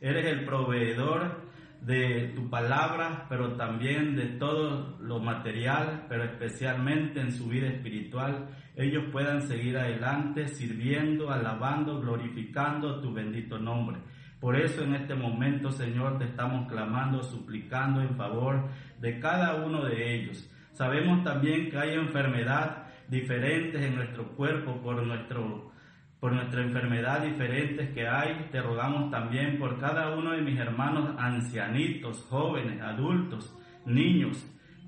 eres 0.00 0.26
el 0.26 0.44
proveedor 0.44 1.42
de 1.80 2.32
tu 2.34 2.48
palabra, 2.48 3.26
pero 3.28 3.54
también 3.54 4.14
de 4.14 4.26
todo 4.38 4.98
lo 5.00 5.18
material, 5.18 6.06
pero 6.08 6.24
especialmente 6.24 7.20
en 7.20 7.32
su 7.32 7.48
vida 7.48 7.68
espiritual, 7.68 8.48
ellos 8.76 9.04
puedan 9.10 9.42
seguir 9.42 9.76
adelante 9.76 10.48
sirviendo, 10.48 11.30
alabando, 11.30 12.00
glorificando 12.00 13.00
tu 13.00 13.12
bendito 13.12 13.58
nombre. 13.58 13.98
Por 14.42 14.56
eso 14.56 14.82
en 14.82 14.96
este 14.96 15.14
momento, 15.14 15.70
Señor, 15.70 16.18
te 16.18 16.24
estamos 16.24 16.68
clamando, 16.68 17.22
suplicando 17.22 18.00
en 18.00 18.16
favor 18.16 18.70
de 19.00 19.20
cada 19.20 19.64
uno 19.64 19.84
de 19.84 20.16
ellos. 20.16 20.50
Sabemos 20.72 21.22
también 21.22 21.70
que 21.70 21.78
hay 21.78 21.94
enfermedad 21.94 22.88
diferentes 23.06 23.80
en 23.80 23.94
nuestro 23.94 24.32
cuerpo 24.32 24.82
por 24.82 25.00
nuestro 25.06 25.70
por 26.18 26.32
nuestra 26.32 26.60
enfermedad 26.60 27.22
diferentes 27.22 27.90
que 27.90 28.08
hay, 28.08 28.48
te 28.50 28.60
rogamos 28.60 29.12
también 29.12 29.58
por 29.60 29.78
cada 29.78 30.16
uno 30.16 30.32
de 30.32 30.42
mis 30.42 30.58
hermanos 30.58 31.10
ancianitos, 31.18 32.26
jóvenes, 32.28 32.80
adultos, 32.80 33.56
niños, 33.86 34.44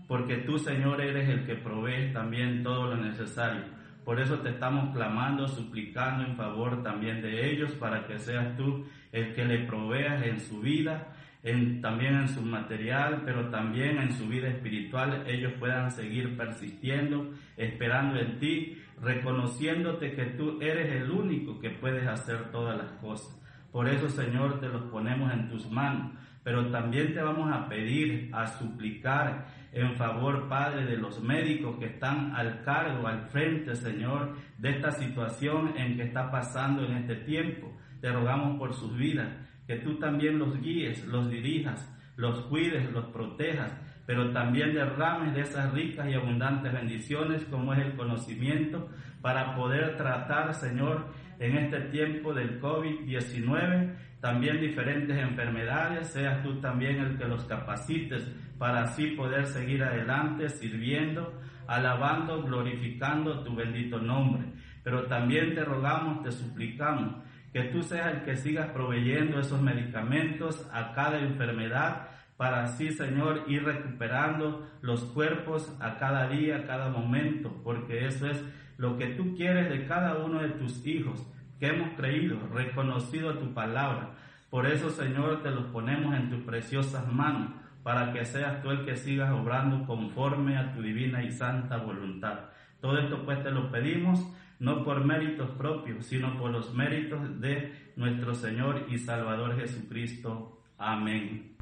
porque 0.08 0.38
tú, 0.38 0.58
Señor, 0.58 1.00
eres 1.00 1.28
el 1.28 1.44
que 1.46 1.54
provee 1.54 2.12
también 2.12 2.64
todo 2.64 2.88
lo 2.88 2.96
necesario. 2.96 3.62
Por 4.04 4.20
eso 4.20 4.40
te 4.40 4.50
estamos 4.50 4.94
clamando, 4.94 5.48
suplicando 5.48 6.24
en 6.24 6.36
favor 6.36 6.82
también 6.82 7.22
de 7.22 7.50
ellos, 7.50 7.72
para 7.72 8.06
que 8.06 8.18
seas 8.18 8.56
tú 8.56 8.86
el 9.12 9.34
que 9.34 9.44
le 9.44 9.64
proveas 9.66 10.24
en 10.26 10.40
su 10.40 10.60
vida, 10.60 11.08
en, 11.42 11.80
también 11.80 12.14
en 12.14 12.28
su 12.28 12.42
material, 12.42 13.22
pero 13.24 13.48
también 13.48 13.98
en 13.98 14.12
su 14.12 14.28
vida 14.28 14.48
espiritual, 14.48 15.24
ellos 15.26 15.52
puedan 15.58 15.90
seguir 15.90 16.36
persistiendo, 16.36 17.32
esperando 17.56 18.18
en 18.18 18.38
ti, 18.38 18.78
reconociéndote 19.00 20.12
que 20.12 20.24
tú 20.24 20.60
eres 20.60 21.02
el 21.02 21.10
único 21.10 21.58
que 21.58 21.70
puedes 21.70 22.06
hacer 22.06 22.50
todas 22.50 22.76
las 22.76 22.92
cosas. 23.00 23.40
Por 23.72 23.88
eso, 23.88 24.08
Señor, 24.08 24.60
te 24.60 24.68
los 24.68 24.82
ponemos 24.84 25.32
en 25.32 25.48
tus 25.48 25.70
manos, 25.70 26.12
pero 26.42 26.70
también 26.70 27.14
te 27.14 27.22
vamos 27.22 27.50
a 27.52 27.68
pedir, 27.68 28.30
a 28.32 28.46
suplicar 28.46 29.46
en 29.74 29.96
favor, 29.96 30.48
Padre, 30.48 30.86
de 30.86 30.96
los 30.96 31.20
médicos 31.20 31.76
que 31.78 31.86
están 31.86 32.34
al 32.34 32.62
cargo, 32.62 33.06
al 33.08 33.28
frente, 33.28 33.74
Señor, 33.74 34.36
de 34.58 34.70
esta 34.70 34.92
situación 34.92 35.74
en 35.76 35.96
que 35.96 36.04
está 36.04 36.30
pasando 36.30 36.84
en 36.84 36.92
este 36.98 37.16
tiempo. 37.16 37.76
Te 38.00 38.12
rogamos 38.12 38.56
por 38.56 38.72
sus 38.72 38.96
vidas 38.96 39.28
que 39.66 39.76
tú 39.76 39.98
también 39.98 40.38
los 40.38 40.60
guíes, 40.60 41.04
los 41.06 41.28
dirijas, 41.28 41.90
los 42.16 42.42
cuides, 42.42 42.90
los 42.92 43.06
protejas, 43.06 43.72
pero 44.06 44.30
también 44.32 44.74
derrames 44.74 45.34
de 45.34 45.40
esas 45.40 45.72
ricas 45.72 46.06
y 46.08 46.14
abundantes 46.14 46.72
bendiciones 46.72 47.44
como 47.46 47.72
es 47.72 47.80
el 47.80 47.96
conocimiento 47.96 48.88
para 49.22 49.56
poder 49.56 49.96
tratar, 49.96 50.54
Señor, 50.54 51.06
en 51.38 51.56
este 51.56 51.80
tiempo 51.90 52.32
del 52.32 52.60
COVID-19, 52.60 53.94
también 54.20 54.60
diferentes 54.60 55.16
enfermedades, 55.16 56.08
seas 56.08 56.42
tú 56.42 56.60
también 56.60 56.98
el 56.98 57.18
que 57.18 57.24
los 57.24 57.44
capacites 57.44 58.26
para 58.58 58.82
así 58.82 59.08
poder 59.08 59.46
seguir 59.46 59.82
adelante 59.82 60.48
sirviendo, 60.48 61.32
alabando, 61.66 62.42
glorificando 62.42 63.42
tu 63.42 63.54
bendito 63.54 63.98
nombre. 63.98 64.44
Pero 64.82 65.06
también 65.06 65.54
te 65.54 65.64
rogamos, 65.64 66.22
te 66.22 66.32
suplicamos, 66.32 67.14
que 67.52 67.64
tú 67.64 67.82
seas 67.82 68.14
el 68.14 68.22
que 68.22 68.36
sigas 68.36 68.68
proveyendo 68.70 69.38
esos 69.38 69.60
medicamentos 69.60 70.68
a 70.72 70.92
cada 70.92 71.20
enfermedad 71.20 72.08
para 72.36 72.64
así, 72.64 72.90
Señor, 72.90 73.44
ir 73.46 73.64
recuperando 73.64 74.68
los 74.82 75.04
cuerpos 75.04 75.72
a 75.80 75.98
cada 75.98 76.28
día, 76.28 76.56
a 76.56 76.64
cada 76.64 76.88
momento, 76.88 77.60
porque 77.62 78.06
eso 78.06 78.26
es 78.26 78.42
lo 78.76 78.98
que 78.98 79.06
tú 79.08 79.36
quieres 79.36 79.68
de 79.68 79.86
cada 79.86 80.16
uno 80.16 80.42
de 80.42 80.50
tus 80.50 80.84
hijos, 80.84 81.24
que 81.60 81.68
hemos 81.68 81.90
creído, 81.96 82.38
reconocido 82.52 83.38
tu 83.38 83.54
palabra. 83.54 84.10
Por 84.50 84.66
eso, 84.66 84.90
Señor, 84.90 85.42
te 85.42 85.50
los 85.50 85.66
ponemos 85.66 86.14
en 86.16 86.28
tus 86.28 86.42
preciosas 86.42 87.06
manos, 87.10 87.52
para 87.84 88.12
que 88.12 88.24
seas 88.24 88.62
tú 88.62 88.70
el 88.70 88.84
que 88.84 88.96
sigas 88.96 89.30
obrando 89.30 89.86
conforme 89.86 90.56
a 90.56 90.72
tu 90.72 90.82
divina 90.82 91.22
y 91.22 91.30
santa 91.30 91.76
voluntad. 91.76 92.46
Todo 92.80 92.98
esto 92.98 93.24
pues 93.24 93.42
te 93.44 93.50
lo 93.50 93.70
pedimos 93.70 94.26
no 94.58 94.82
por 94.82 95.04
méritos 95.04 95.50
propios, 95.50 96.06
sino 96.06 96.38
por 96.38 96.50
los 96.50 96.74
méritos 96.74 97.40
de 97.40 97.92
nuestro 97.96 98.34
Señor 98.34 98.86
y 98.88 98.98
Salvador 98.98 99.56
Jesucristo. 99.56 100.62
Amén. 100.78 101.56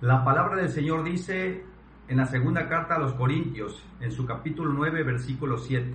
La 0.00 0.24
palabra 0.24 0.56
del 0.56 0.68
Señor 0.68 1.02
dice 1.02 1.64
en 2.08 2.18
la 2.18 2.26
segunda 2.26 2.68
carta 2.68 2.94
a 2.94 2.98
los 3.00 3.14
Corintios, 3.14 3.84
en 4.00 4.12
su 4.12 4.24
capítulo 4.24 4.72
9, 4.72 5.02
versículo 5.02 5.58
7, 5.58 5.92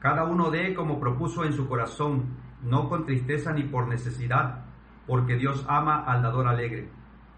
Cada 0.00 0.24
uno 0.24 0.50
dé 0.50 0.74
como 0.74 0.98
propuso 0.98 1.44
en 1.44 1.52
su 1.52 1.68
corazón, 1.68 2.36
no 2.64 2.88
con 2.88 3.06
tristeza 3.06 3.52
ni 3.52 3.62
por 3.62 3.86
necesidad, 3.86 4.64
porque 5.06 5.36
Dios 5.36 5.64
ama 5.68 6.02
al 6.04 6.22
dador 6.22 6.48
alegre. 6.48 6.88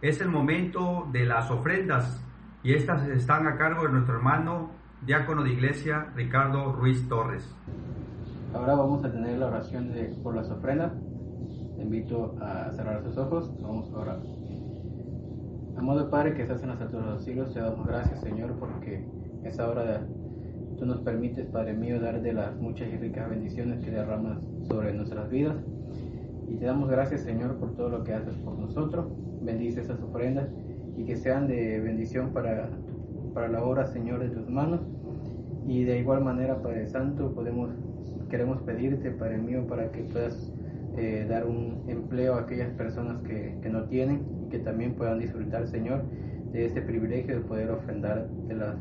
Es 0.02 0.20
el 0.20 0.30
momento 0.30 1.06
de 1.12 1.24
las 1.24 1.48
ofrendas 1.52 2.20
y 2.64 2.72
estas 2.72 3.06
están 3.06 3.46
a 3.46 3.56
cargo 3.56 3.84
de 3.84 3.90
nuestro 3.90 4.16
hermano 4.16 4.70
diácono 5.06 5.44
de 5.44 5.52
iglesia 5.52 6.08
Ricardo 6.16 6.72
Ruiz 6.72 7.08
Torres. 7.08 7.48
Ahora 8.52 8.74
vamos 8.74 9.04
a 9.04 9.12
tener 9.12 9.38
la 9.38 9.46
oración 9.46 9.92
de, 9.92 10.06
por 10.20 10.34
las 10.34 10.50
ofrendas. 10.50 10.92
Te 11.76 11.82
invito 11.82 12.34
a 12.40 12.72
cerrar 12.72 13.00
sus 13.04 13.16
ojos. 13.16 13.52
Vamos 13.62 13.92
a 13.92 13.98
orar. 13.98 14.18
Amado 15.78 16.10
Padre 16.10 16.34
que 16.34 16.42
estás 16.42 16.60
en 16.64 16.70
las 16.70 16.80
alturas 16.80 17.06
de 17.06 17.12
los 17.12 17.24
cielos, 17.24 17.54
te 17.54 17.60
damos 17.60 17.86
gracias, 17.86 18.22
Señor, 18.22 18.56
porque 18.58 19.06
esa 19.44 19.68
hora 19.68 20.04
tú 20.78 20.84
nos 20.84 20.98
permites, 21.02 21.46
Padre 21.46 21.74
mío, 21.74 22.00
dar 22.00 22.20
de 22.20 22.32
las 22.32 22.56
muchas 22.56 22.88
y 22.92 22.96
ricas 22.96 23.30
bendiciones 23.30 23.84
que 23.84 23.92
derramas 23.92 24.42
sobre 24.66 24.92
nuestras 24.94 25.30
vidas. 25.30 25.58
Y 26.52 26.56
te 26.56 26.66
damos 26.66 26.90
gracias, 26.90 27.22
Señor, 27.22 27.56
por 27.56 27.74
todo 27.74 27.88
lo 27.88 28.04
que 28.04 28.12
haces 28.12 28.34
por 28.36 28.58
nosotros. 28.58 29.06
Bendice 29.40 29.80
esas 29.80 30.00
ofrendas 30.02 30.50
y 30.98 31.04
que 31.04 31.16
sean 31.16 31.48
de 31.48 31.80
bendición 31.80 32.30
para, 32.34 32.68
para 33.32 33.48
la 33.48 33.64
obra, 33.64 33.86
Señor, 33.86 34.20
de 34.20 34.28
tus 34.28 34.48
manos. 34.50 34.80
Y 35.66 35.84
de 35.84 35.98
igual 35.98 36.22
manera, 36.22 36.60
Padre 36.60 36.86
Santo, 36.86 37.32
podemos 37.32 37.70
queremos 38.28 38.62
pedirte, 38.62 39.10
Padre 39.10 39.38
mío, 39.38 39.66
para 39.66 39.90
que 39.92 40.02
puedas 40.04 40.52
eh, 40.96 41.26
dar 41.28 41.46
un 41.46 41.84
empleo 41.86 42.34
a 42.34 42.40
aquellas 42.40 42.70
personas 42.70 43.22
que, 43.22 43.58
que, 43.62 43.68
no 43.68 43.84
tienen 43.84 44.22
y 44.42 44.48
que 44.48 44.58
también 44.58 44.94
puedan 44.94 45.18
disfrutar, 45.18 45.66
Señor, 45.66 46.02
de 46.50 46.66
este 46.66 46.82
privilegio 46.82 47.36
de 47.36 47.40
poder 47.42 47.70
ofrendar 47.70 48.28
de 48.48 48.54
las 48.54 48.76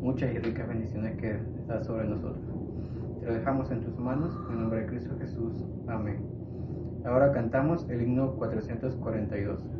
muchas 0.00 0.32
y 0.32 0.38
ricas 0.38 0.68
bendiciones 0.68 1.16
que 1.18 1.38
das 1.66 1.86
sobre 1.86 2.06
nosotros. 2.08 2.44
Te 3.20 3.26
lo 3.26 3.34
dejamos 3.34 3.70
en 3.70 3.80
tus 3.80 3.96
manos, 3.98 4.36
en 4.50 4.60
nombre 4.60 4.80
de 4.80 4.86
Cristo 4.86 5.16
Jesús. 5.20 5.64
Amén. 5.86 6.35
Ahora 7.06 7.30
cantamos 7.30 7.88
el 7.88 8.02
himno 8.02 8.34
442. 8.34 9.75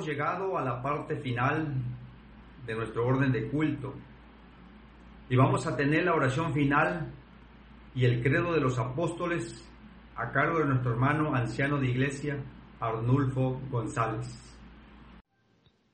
Llegado 0.00 0.56
a 0.56 0.62
la 0.62 0.82
parte 0.82 1.16
final 1.16 1.74
de 2.66 2.74
nuestro 2.74 3.06
orden 3.06 3.30
de 3.32 3.48
culto 3.48 3.92
y 5.28 5.36
vamos 5.36 5.66
a 5.66 5.76
tener 5.76 6.04
la 6.04 6.14
oración 6.14 6.54
final 6.54 7.12
y 7.94 8.06
el 8.06 8.22
credo 8.22 8.52
de 8.54 8.60
los 8.60 8.78
apóstoles 8.78 9.68
a 10.16 10.30
cargo 10.32 10.60
de 10.60 10.66
nuestro 10.66 10.92
hermano 10.92 11.34
anciano 11.34 11.78
de 11.78 11.88
iglesia, 11.88 12.42
Arnulfo 12.80 13.60
González. 13.70 14.58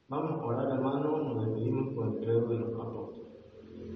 Vamos 0.08 0.30
a 0.30 0.44
orar, 0.44 0.72
hermano, 0.72 1.34
nos 1.34 1.46
despedimos 1.46 1.94
con 1.94 2.14
el 2.14 2.24
credo 2.24 2.48
de 2.48 2.58
los 2.60 2.80
apóstoles. 2.80 3.32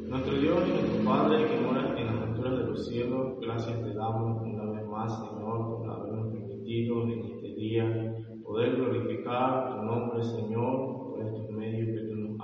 Nuestro 0.09 0.35
Dios 0.35 0.69
y 0.69 0.71
nuestro 0.73 1.05
Padre 1.05 1.47
que 1.47 1.61
mora 1.61 1.99
en 1.99 2.07
las 2.07 2.29
alturas 2.29 2.59
de 2.59 2.65
los 2.65 2.89
cielos, 2.89 3.41
gracias 3.41 3.81
te 3.81 3.95
damos 3.95 4.43
una 4.43 4.73
vez 4.73 4.89
más, 4.89 5.19
Señor, 5.21 5.79
por 5.79 5.89
habernos 5.89 6.33
permitido 6.33 7.03
en 7.05 7.11
este 7.21 7.55
día 7.55 8.17
poder 8.51 8.75
glorificar 8.75 9.77
tu 9.77 9.83
nombre, 9.85 10.25
Señor, 10.25 11.11
por 11.11 11.21
estos 11.23 11.51
medios 11.51 11.87
que 11.87 12.09
tú 12.09 12.17
nos 12.17 12.37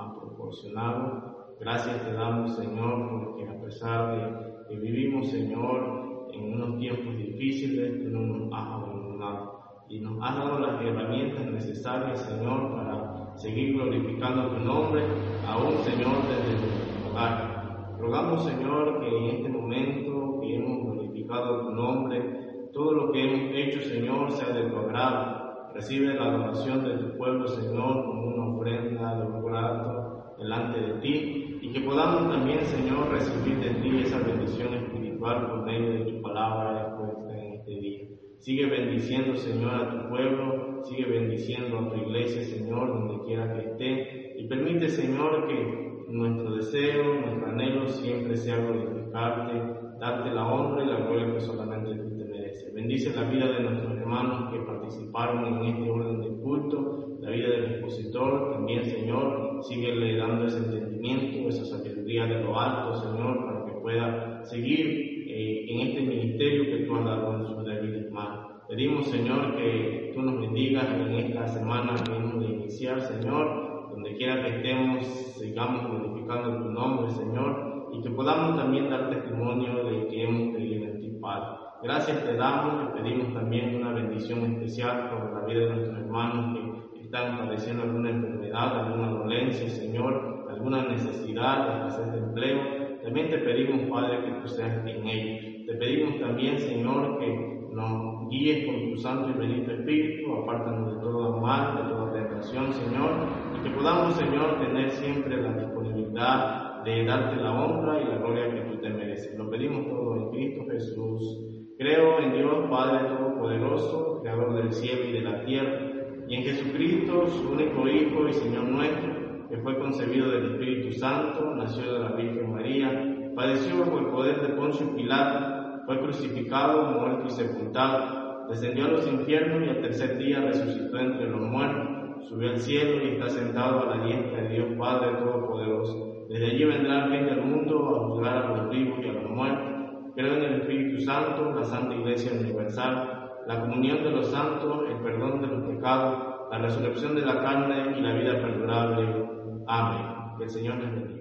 Gracias 1.60 2.04
te 2.04 2.12
damos, 2.12 2.56
Señor, 2.56 3.08
porque 3.10 3.48
a 3.48 3.60
pesar 3.60 4.14
de 4.14 4.68
que 4.68 4.80
vivimos, 4.80 5.28
Señor, 5.28 6.28
en 6.32 6.54
unos 6.54 6.78
tiempos 6.78 7.16
difíciles, 7.16 8.02
tú 8.02 8.10
no 8.10 8.20
nos 8.20 8.52
has 8.52 8.72
abandonado 8.72 9.60
y 9.88 10.00
nos 10.00 10.22
has 10.22 10.36
dado 10.36 10.58
las 10.58 10.82
herramientas 10.82 11.46
necesarias, 11.46 12.20
Señor, 12.22 12.74
para 12.74 13.36
seguir 13.36 13.74
glorificando 13.74 14.48
tu 14.48 14.64
nombre, 14.64 15.02
aún, 15.46 15.74
Señor, 15.84 16.16
desde 16.28 16.60
nuestro 16.60 17.10
hogar. 17.10 17.96
Rogamos, 17.98 18.44
Señor, 18.44 19.00
que 19.00 19.08
en 19.08 19.36
este 19.36 19.48
momento 19.48 20.40
que 20.40 20.56
hemos 20.56 20.84
glorificado 20.84 21.66
tu 21.66 21.70
nombre, 21.70 22.68
todo 22.72 22.92
lo 22.92 23.12
que 23.12 23.22
hemos 23.22 23.54
hecho, 23.54 23.80
Señor, 23.82 24.30
sea 24.32 24.54
de 24.54 24.70
tu 24.70 24.76
agrado. 24.76 25.72
Recibe 25.74 26.14
la 26.14 26.24
adoración 26.24 26.84
de 26.84 26.98
tu 26.98 27.16
pueblo, 27.18 27.46
Señor, 27.46 28.04
como 28.04 28.26
una 28.26 28.56
ofrenda 28.56 29.16
de 29.16 29.26
un 29.26 29.44
grato 29.44 30.05
delante 30.38 30.80
de 30.80 31.00
ti 31.00 31.58
y 31.60 31.72
que 31.72 31.80
podamos 31.80 32.30
también, 32.30 32.60
Señor, 32.64 33.10
recibir 33.10 33.58
de 33.58 33.70
ti 33.80 34.02
esa 34.02 34.18
bendición 34.18 34.74
espiritual 34.74 35.46
por 35.48 35.64
medio 35.64 35.90
de 35.92 36.12
tu 36.12 36.22
palabra 36.22 36.88
expuesta 36.88 37.38
en 37.38 37.52
este 37.54 37.70
día. 37.80 38.08
Sigue 38.38 38.66
bendiciendo, 38.66 39.34
Señor, 39.36 39.74
a 39.74 39.90
tu 39.90 40.08
pueblo, 40.08 40.84
sigue 40.84 41.06
bendiciendo 41.06 41.78
a 41.78 41.90
tu 41.90 41.96
iglesia, 41.96 42.42
Señor, 42.44 42.88
donde 42.88 43.24
quiera 43.24 43.52
que 43.54 43.70
esté. 43.70 44.34
Y 44.38 44.46
permite, 44.46 44.88
Señor, 44.88 45.48
que 45.48 46.04
nuestro 46.08 46.54
deseo, 46.54 47.14
nuestro 47.20 47.46
anhelo 47.46 47.88
siempre 47.88 48.36
sea 48.36 48.58
glorificarte, 48.58 49.76
darte 49.98 50.30
la 50.30 50.46
honra 50.46 50.84
y 50.84 50.86
la 50.86 51.00
gloria 51.00 51.32
que 51.32 51.40
solamente 51.40 51.94
tú 51.96 52.16
te 52.16 52.24
mereces. 52.24 52.74
bendice 52.74 53.16
la 53.16 53.28
vida 53.28 53.46
de 53.46 53.60
nuestros 53.60 53.92
hermanos 53.96 54.52
que 54.52 54.60
participaron 54.60 55.46
en 55.46 55.64
este 55.64 55.90
orden 55.90 56.20
de 56.20 56.42
culto, 56.42 57.05
la 57.26 57.32
vida 57.32 57.48
del 57.48 57.64
expositor, 57.72 58.52
también 58.52 58.84
Señor, 58.84 59.58
síguele 59.62 60.16
dando 60.16 60.46
ese 60.46 60.58
entendimiento, 60.58 61.48
esa 61.48 61.64
sabiduría 61.64 62.24
de 62.24 62.40
lo 62.40 62.58
alto, 62.58 62.94
Señor, 62.94 63.44
para 63.44 63.64
que 63.64 63.80
pueda 63.80 64.44
seguir 64.44 65.24
eh, 65.28 65.66
en 65.68 65.88
este 65.88 66.02
ministerio 66.02 66.64
que 66.64 66.84
tú 66.84 66.94
has 66.94 67.04
dado 67.04 67.36
en 67.36 67.46
su 67.46 67.62
débiles 67.64 68.12
manos. 68.12 68.62
Pedimos, 68.68 69.08
Señor, 69.08 69.56
que 69.56 70.12
tú 70.14 70.22
nos 70.22 70.40
bendigas 70.40 70.86
en 70.88 71.14
esta 71.14 71.48
semana 71.48 71.94
que 72.04 72.14
hemos 72.14 72.40
de 72.40 72.46
iniciar, 72.46 73.00
Señor, 73.00 73.90
donde 73.90 74.16
quiera 74.16 74.42
que 74.42 74.56
estemos, 74.58 75.04
sigamos 75.38 75.90
glorificando 75.90 76.62
tu 76.62 76.70
nombre, 76.70 77.10
Señor, 77.10 77.88
y 77.92 78.02
que 78.02 78.10
podamos 78.10 78.56
también 78.56 78.88
dar 78.88 79.10
testimonio 79.10 79.84
de 79.84 80.06
que 80.06 80.22
hemos 80.22 80.54
creído 80.54 80.84
en 80.84 81.00
ti, 81.00 81.18
Padre. 81.20 81.58
Gracias 81.82 82.24
te 82.24 82.34
damos, 82.34 82.92
te 82.92 83.00
pedimos 83.00 83.34
también 83.34 83.76
una 83.76 83.92
bendición 83.92 84.44
especial 84.52 85.10
por 85.10 85.32
la 85.32 85.46
vida 85.46 85.60
de 85.60 85.74
nuestros 85.74 85.98
hermanos 85.98 86.56
que 86.56 86.75
están 87.16 87.38
padeciendo 87.38 87.82
alguna 87.84 88.10
enfermedad, 88.10 88.80
alguna 88.80 89.10
dolencia, 89.10 89.68
Señor, 89.70 90.46
alguna 90.50 90.82
necesidad, 90.88 91.86
escasez 91.86 92.12
de 92.12 92.18
empleo. 92.18 92.60
También 93.02 93.30
te 93.30 93.38
pedimos, 93.38 93.88
Padre, 93.88 94.24
que 94.24 94.40
tú 94.40 94.48
seas 94.48 94.86
en 94.86 95.06
ellos. 95.06 95.66
Te 95.66 95.74
pedimos 95.74 96.20
también, 96.20 96.58
Señor, 96.58 97.18
que 97.18 97.68
nos 97.72 98.28
guíes 98.28 98.66
con 98.66 98.90
tu 98.90 98.96
santo 98.98 99.30
y 99.30 99.38
bendito 99.38 99.72
Espíritu, 99.72 100.34
apártanos 100.34 100.94
de 100.94 101.00
todo 101.00 101.40
mal, 101.40 101.76
de 101.76 101.90
toda 101.90 102.12
tentación, 102.12 102.72
Señor, 102.72 103.10
y 103.58 103.62
que 103.62 103.70
podamos, 103.70 104.14
Señor, 104.14 104.58
tener 104.58 104.90
siempre 104.90 105.40
la 105.40 105.52
disponibilidad 105.52 106.84
de 106.84 107.04
darte 107.04 107.36
la 107.36 107.52
honra 107.52 108.00
y 108.00 108.04
la 108.04 108.18
gloria 108.18 108.54
que 108.54 108.70
tú 108.70 108.80
te 108.80 108.90
mereces. 108.90 109.38
Lo 109.38 109.50
pedimos 109.50 109.86
todo 109.88 110.16
en 110.16 110.30
Cristo 110.30 110.64
Jesús. 110.70 111.38
Creo 111.78 112.20
en 112.20 112.32
Dios 112.32 112.70
Padre 112.70 113.08
Todopoderoso, 113.08 114.20
Creador 114.22 114.54
del 114.54 114.72
cielo 114.72 115.04
y 115.04 115.12
de 115.12 115.20
la 115.20 115.44
tierra, 115.44 115.95
y 116.28 116.34
en 116.34 116.42
Jesucristo, 116.42 117.26
su 117.28 117.50
único 117.52 117.86
Hijo 117.88 118.28
y 118.28 118.32
Señor 118.32 118.64
nuestro, 118.64 119.48
que 119.48 119.58
fue 119.58 119.78
concebido 119.78 120.30
del 120.30 120.52
Espíritu 120.52 120.92
Santo, 120.92 121.54
nació 121.54 121.92
de 121.92 121.98
la 122.00 122.12
Virgen 122.12 122.52
María, 122.52 123.32
padeció 123.36 123.78
bajo 123.78 123.98
el 123.98 124.06
poder 124.06 124.40
de 124.40 124.54
Poncio 124.54 124.94
Pilato, 124.94 125.82
fue 125.86 126.00
crucificado, 126.00 126.98
muerto 126.98 127.26
y 127.26 127.30
sepultado, 127.30 128.48
descendió 128.48 128.86
a 128.86 128.90
los 128.90 129.06
infiernos 129.06 129.64
y 129.64 129.70
al 129.70 129.82
tercer 129.82 130.18
día 130.18 130.40
resucitó 130.40 130.98
entre 130.98 131.30
los 131.30 131.40
muertos, 131.42 132.28
subió 132.28 132.50
al 132.50 132.58
cielo 132.58 133.04
y 133.04 133.10
está 133.10 133.28
sentado 133.28 133.82
a 133.82 133.96
la 133.96 134.04
diestra 134.04 134.42
de 134.42 134.48
Dios 134.48 134.68
Padre 134.76 135.18
Todopoderoso. 135.18 136.26
Desde 136.28 136.46
allí 136.46 136.64
vendrá 136.64 137.04
el 137.04 137.10
fin 137.12 137.26
del 137.26 137.42
mundo 137.44 137.96
a 137.96 138.08
juzgar 138.08 138.36
a 138.36 138.56
los 138.56 138.70
vivos 138.70 138.98
y 139.00 139.08
a 139.08 139.12
los 139.12 139.30
muertos. 139.30 140.12
Creo 140.16 140.34
en 140.34 140.42
el 140.42 140.60
Espíritu 140.62 141.00
Santo, 141.02 141.52
la 141.54 141.64
Santa 141.64 141.94
Iglesia 141.94 142.32
Universal, 142.32 143.25
la 143.46 143.60
comunión 143.60 144.02
de 144.02 144.10
los 144.10 144.30
santos, 144.30 144.84
el 144.88 144.96
perdón 144.98 145.40
de 145.40 145.46
los 145.46 145.62
pecados, 145.68 146.18
la 146.50 146.58
resurrección 146.58 147.14
de 147.14 147.22
la 147.22 147.42
carne 147.42 147.98
y 147.98 148.00
la 148.00 148.12
vida 148.12 148.40
perdurable. 148.40 149.28
Amén. 149.66 150.06
Que 150.38 150.44
el 150.44 150.50
Señor 150.50 150.76
les 150.76 150.90
bendiga. 150.90 151.15